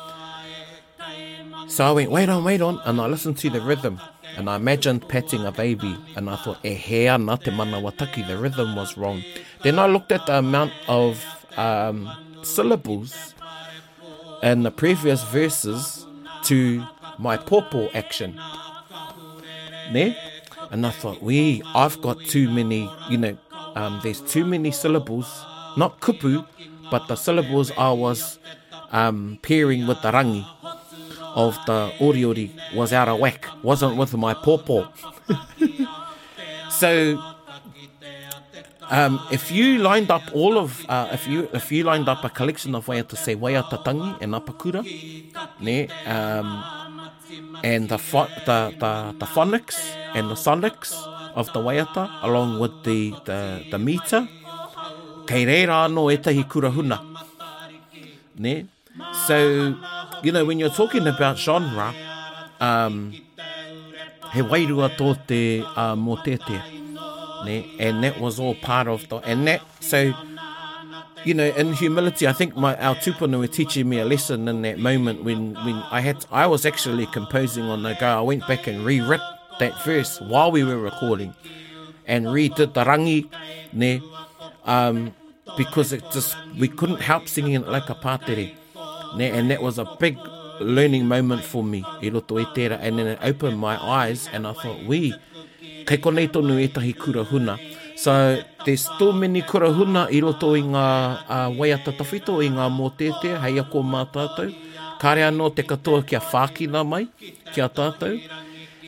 [1.68, 4.00] So I went, wait on, wait on, and I listened to the rhythm.
[4.38, 7.76] And I imagined patting a baby, and I thought, e eh, hea na te mana
[7.76, 9.22] wataki, the rhythm was wrong.
[9.62, 11.22] Then I looked at the amount of
[11.58, 12.10] um,
[12.42, 13.34] syllables
[14.42, 16.06] in the previous verses
[16.44, 16.82] to
[17.18, 18.40] my popo action.
[19.92, 20.16] Ne?
[20.70, 23.36] And I thought, we, I've got too many, you know,
[23.74, 25.28] um, there's too many syllables,
[25.76, 26.46] not kupu,
[26.90, 28.38] but the syllables I was
[28.90, 30.46] um, pairing with the rangi.
[31.34, 34.88] of the oriori was out of whack, wasn't with my popo.
[36.70, 37.18] so,
[38.90, 42.30] um, if you lined up all of, uh, if you if you lined up a
[42.30, 44.82] collection of waiata, to say waya tatangi and apakura,
[45.60, 47.10] ne, um,
[47.62, 50.92] and the, fo- the the the phonics and the sonics
[51.34, 54.26] of the waiata along with the the, the meter,
[55.26, 56.98] kei reira no etahi kurahuna,
[58.38, 58.66] ne.
[59.26, 59.76] So,
[60.22, 61.94] you know, when you're talking about genre,
[62.60, 63.12] um,
[64.32, 66.60] he wairua tō te uh, motete,
[67.44, 67.66] ne?
[67.78, 70.12] and that was all part of the, and that, so,
[71.24, 74.62] you know, in humility, I think my our tupuna were teaching me a lesson in
[74.62, 78.20] that moment when, when I had, to, I was actually composing on the go, I
[78.22, 79.20] went back and rewrote
[79.60, 81.34] that verse while we were recording,
[82.06, 83.28] and redid the rangi,
[83.72, 84.00] ne?
[84.64, 85.14] Um,
[85.56, 88.54] because it just, we couldn't help singing it like a pātere.
[89.16, 90.18] ne, and that was a big
[90.60, 94.46] learning moment for me i roto e tera and then it opened my eyes and
[94.46, 95.14] I thought we
[95.86, 97.56] ke konei tonu e tahi kura huna
[97.96, 98.12] so
[98.66, 100.86] there's too many kura huna i roto i ngā
[101.28, 104.50] uh, waiata tawhito i ngā motete hei a ko mā tātou
[105.00, 107.06] kāre anō te katoa kia whākina mai
[107.54, 108.18] kia tātou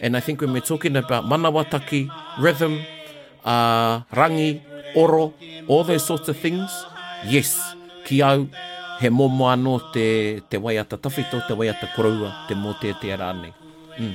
[0.03, 2.11] and I think when we're talking about manawataki
[2.41, 2.81] rhythm
[3.45, 4.61] uh, rangi
[4.97, 5.35] oro
[5.69, 6.75] all those sorts of things
[7.27, 7.55] yes
[8.07, 8.49] ki au
[9.01, 10.05] he momo anō te,
[10.53, 13.53] te waiata tawhito, te waiata koraua, te mō te te arane.
[13.99, 14.15] Mm.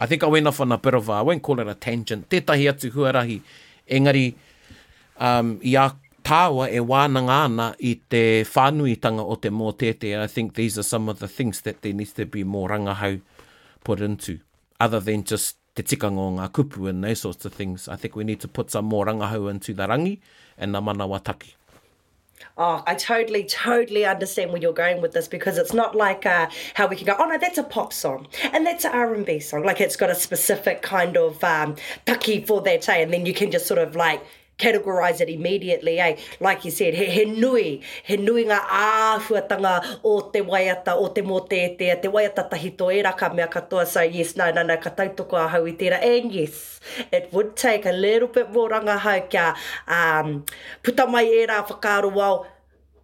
[0.00, 1.74] I think I went off on a bit of a, I won't call it a
[1.74, 3.40] tangent, tētahi atu huarahi,
[3.90, 4.26] engari
[5.18, 5.88] um, i a
[6.28, 10.12] tāua e wānanga ana i te whānuitanga o te mō tete.
[10.20, 13.22] I think these are some of the things that there needs to be more rangahau
[13.82, 14.38] put into,
[14.78, 17.88] other than just te tikanga o ngā kupu and those sorts of things.
[17.88, 20.20] I think we need to put some more rangahau into the rangi
[20.58, 21.54] and the manawataki.
[22.60, 26.48] Oh, I totally, totally understand where you're going with this because it's not like uh,
[26.74, 29.62] how we can go, oh no, that's a pop song and that's an R&B song.
[29.62, 33.02] Like it's got a specific kind of um, taki for that day, eh?
[33.04, 34.26] and then you can just sort of like
[34.58, 36.18] categorize it immediately, eh?
[36.42, 41.22] Like you said, he, he nui, he nui ngā āhuatanga o te waiata, o te
[41.22, 45.38] motete, te waiata tahito e raka mea katoa, so yes, nā, nā, nā, ka tautoko
[45.38, 46.80] a hau i tēra, and yes,
[47.14, 49.54] it would take a little bit more rangahau kia
[49.86, 50.44] um,
[50.82, 52.44] puta mai e rā whakaaro wau,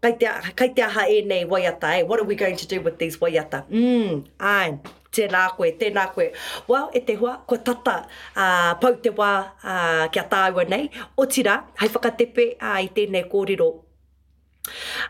[0.03, 2.03] kai te, kai te aha e nei waiata, eh?
[2.03, 3.65] What are we going to do with these waiata?
[3.71, 4.81] Mm, aye
[5.15, 6.27] tēnā koe, tēnā koe.
[6.71, 10.89] Wā, e te hua, ko tata uh, pau te wā uh, kia tāua nei.
[11.21, 13.71] O tira, hei whakatepe uh, i tēnei kōrero.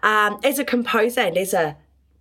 [0.02, 1.76] Um, as a composer and as a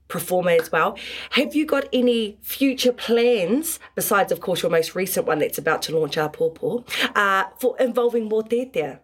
[0.08, 0.98] performer as well,
[1.32, 5.82] have you got any future plans, besides of course your most recent one that's about
[5.82, 6.84] to launch our pōpō,
[7.16, 9.00] uh, for involving more tētea?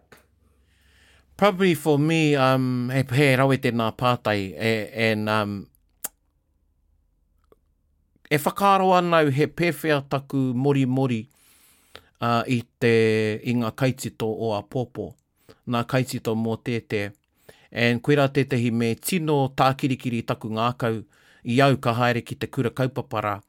[1.36, 4.38] Probably for me, um, he pē rawe tēnā pātai,
[4.94, 5.69] and um,
[8.30, 11.16] e whakaro anau he pēwhia taku mori mori
[12.22, 12.92] uh, i, te,
[13.50, 15.08] i kaitito o a popo,
[15.66, 17.08] ngā kaitito mō tete.
[17.72, 21.00] And kuira tētehi me tino tākirikiri taku ngākau
[21.44, 23.40] i au ka haere ki te kura kaupapara.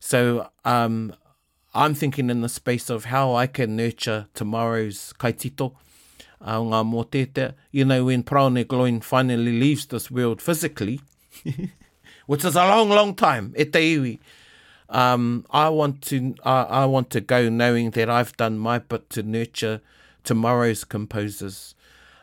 [0.00, 1.14] So um,
[1.74, 5.72] I'm thinking in the space of how I can nurture tomorrow's kaitito
[6.42, 7.54] uh, o ngā mō tete.
[7.70, 11.00] You know, when Praone Gloin finally leaves this world physically,
[12.26, 13.54] which is a long, long time.
[13.56, 14.18] E te iwi.
[14.88, 19.08] Um, I want to, uh, I want to go knowing that I've done my bit
[19.10, 19.80] to nurture
[20.24, 21.74] tomorrow's composers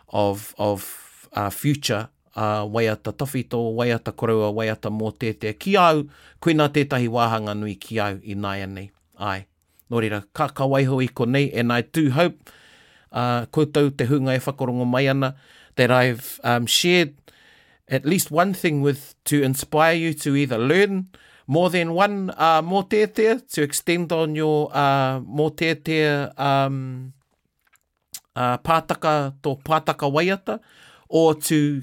[0.10, 2.10] of of our uh, future.
[2.36, 5.54] Uh, waiata tawhito, waiata korua, waiata mō tete.
[5.60, 6.06] Ki au,
[6.40, 8.92] kuina tētahi wāhanga nui ki au i nai anei.
[9.20, 9.46] Ai,
[9.92, 12.38] nō rira, ka, ka i ko nei, and I do hope,
[13.12, 15.36] uh, koutou te hunga e whakorongo mai ana,
[15.76, 17.16] that I've um, shared
[17.90, 21.10] at least one thing with to inspire you to either learn
[21.48, 23.06] more than one uh more tea
[23.50, 26.06] to extend on your uh more tea
[26.38, 27.12] um
[28.36, 30.60] uh pataka to pataka waiata
[31.10, 31.82] or to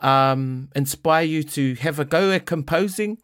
[0.00, 3.16] um inspire you to have a go at composing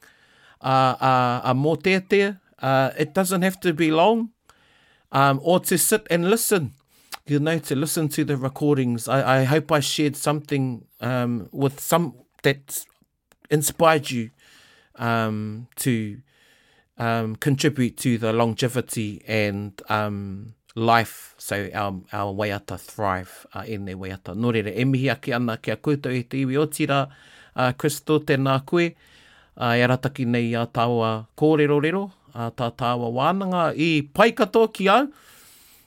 [0.62, 0.66] uh
[1.10, 4.30] uh a more tea uh it doesn't have to be long
[5.10, 6.72] um or to sit and listen
[7.26, 11.80] you know to listen to the recordings i i hope i shared something um with
[11.80, 12.12] some
[12.42, 12.84] that
[13.50, 14.30] inspired you
[14.96, 16.20] um to
[16.98, 23.46] um contribute to the longevity and um life so our our way out to thrive
[23.54, 26.20] uh, in the way out no re e mihi ake ana ke a koutou i
[26.22, 26.98] e te iwi o tira
[27.56, 28.84] uh, Christo tēnā koe
[29.56, 34.32] uh, e arataki nei a tāua kōrero rero a uh, tā tāua wānanga i pai
[34.56, 35.06] to ki au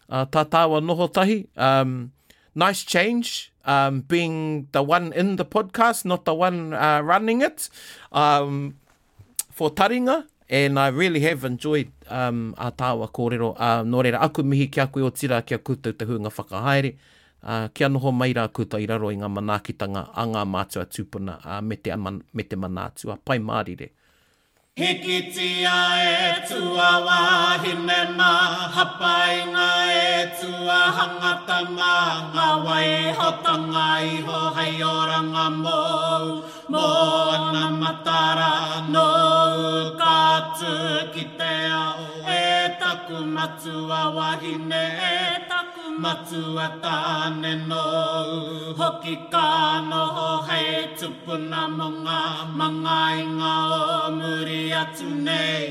[0.10, 1.46] Uh, tātāwa noho tahi.
[1.58, 2.12] Um,
[2.56, 7.70] nice change, um, being the one in the podcast, not the one uh, running it,
[8.12, 8.76] um,
[9.52, 10.26] for taringa.
[10.50, 13.54] And I really have enjoyed um, a tāua kōrero.
[13.60, 16.32] Uh, nō reira, aku mihi ki aku i o tira ki a kūtou te hunga
[16.32, 16.96] whakahaere.
[17.44, 21.36] Uh, kia noho mai rā kūtou i raro i ngā manaakitanga a ngā mātua tūpuna
[21.44, 23.20] uh, me, te, me te manātua.
[23.20, 23.76] Pai māri
[24.80, 28.34] Hiki tia e tua wahi me ma
[28.76, 31.96] Hapai ngā e tua hangata ma
[32.36, 36.30] Ngā wai hotanga i ho hai oranga mou
[36.74, 36.86] mō
[37.54, 38.52] na matara
[38.94, 39.04] no
[40.00, 40.20] ka
[40.58, 40.74] tū
[41.14, 42.02] ki te ao
[42.40, 42.42] e
[42.82, 44.82] taku matua wahine
[45.14, 45.14] e
[45.50, 47.88] taku matua tāne no
[48.82, 49.50] hoki ka
[49.90, 52.22] noho hei tupuna mō ngā
[52.60, 53.54] mangai ngā
[53.88, 55.62] o muri atu nei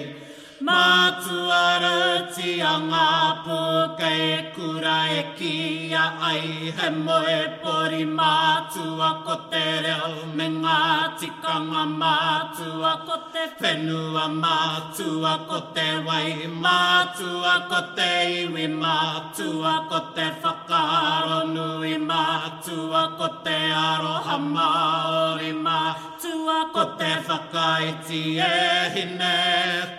[0.63, 9.21] Mātuara ti a ngā pōka e kura e ki a ai he moe pori mātua
[9.27, 17.69] ko te reo me ngā tikanga mātua ko te whenua mātua ko te wai mātua
[17.69, 18.09] ko te
[18.49, 28.25] iwi mātua ko te whakaro nui mātua ko te aroha maori mātua ko te whakaiti
[28.41, 29.37] e hine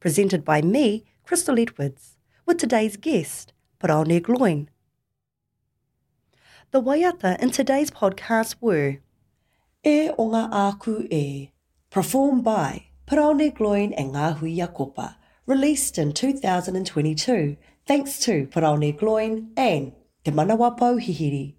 [0.00, 2.17] presented by me, Crystal Edwards
[2.48, 4.68] with today's guest, Parone Gloin.
[6.70, 8.96] The waiata in today's podcast were
[9.84, 11.52] E Onga Aku E,
[11.90, 19.92] performed by Parone Gloin and Ngahui Yakopa, released in 2022, thanks to Parone Gloin and
[20.24, 21.54] Te Manawa Pauhihiri.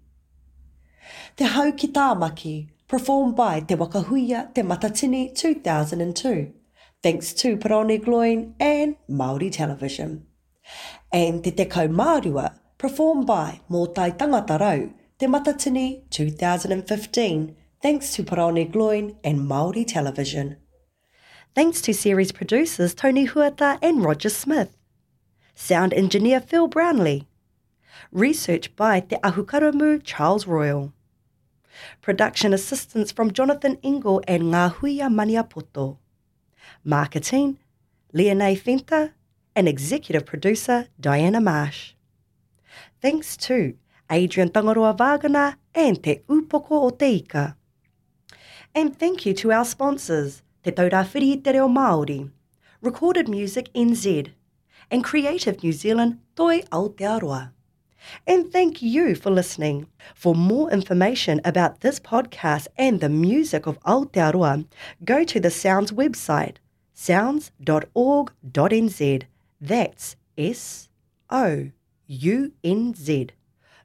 [1.36, 6.52] Te Hau Ki Tāmaki, performed by Te Wakahuia Te Matatini 2002,
[7.00, 10.26] thanks to Parone Gloin and Māori Television.
[11.12, 18.70] and Te Tekau Marua, performed by Mōtai Tangata Rau, Te Matatini 2015, thanks to Parone
[18.70, 20.56] Gloin and Māori Television.
[21.54, 24.76] Thanks to series producers Tony Huata and Roger Smith.
[25.54, 27.26] Sound engineer Phil Brownlee.
[28.12, 30.92] Research by Te Ahukaramu Charles Royal.
[32.00, 35.98] Production assistance from Jonathan Ingle and Ngahuia Maniapoto.
[36.84, 37.58] Marketing,
[38.14, 39.12] Leonay Fenta,
[39.56, 41.94] and executive producer Diana Marsh.
[43.02, 43.74] Thanks to
[44.10, 47.52] Adrian Tangaroa Wagner and Te Upoko o
[48.74, 52.30] And thank you to our sponsors, Te Taurawhiri Te Reo Māori,
[52.82, 54.30] Recorded Music NZ,
[54.90, 57.52] and Creative New Zealand Toi Aotearoa.
[58.26, 59.86] And thank you for listening.
[60.14, 64.64] For more information about this podcast and the music of Aotearoa,
[65.04, 66.56] go to the Sounds website,
[66.94, 69.24] sounds.org.nz
[69.60, 70.90] That's S-O-U-N-Z.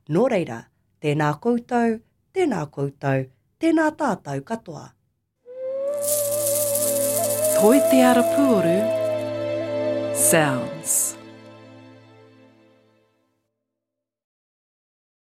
[0.10, 0.58] Nō reira,
[1.04, 1.98] tēnā koutou,
[2.38, 3.26] tēnā koutou,
[3.60, 4.88] tēnā tātou katoa.
[7.60, 8.24] Toi te ara
[10.16, 11.15] Sounds.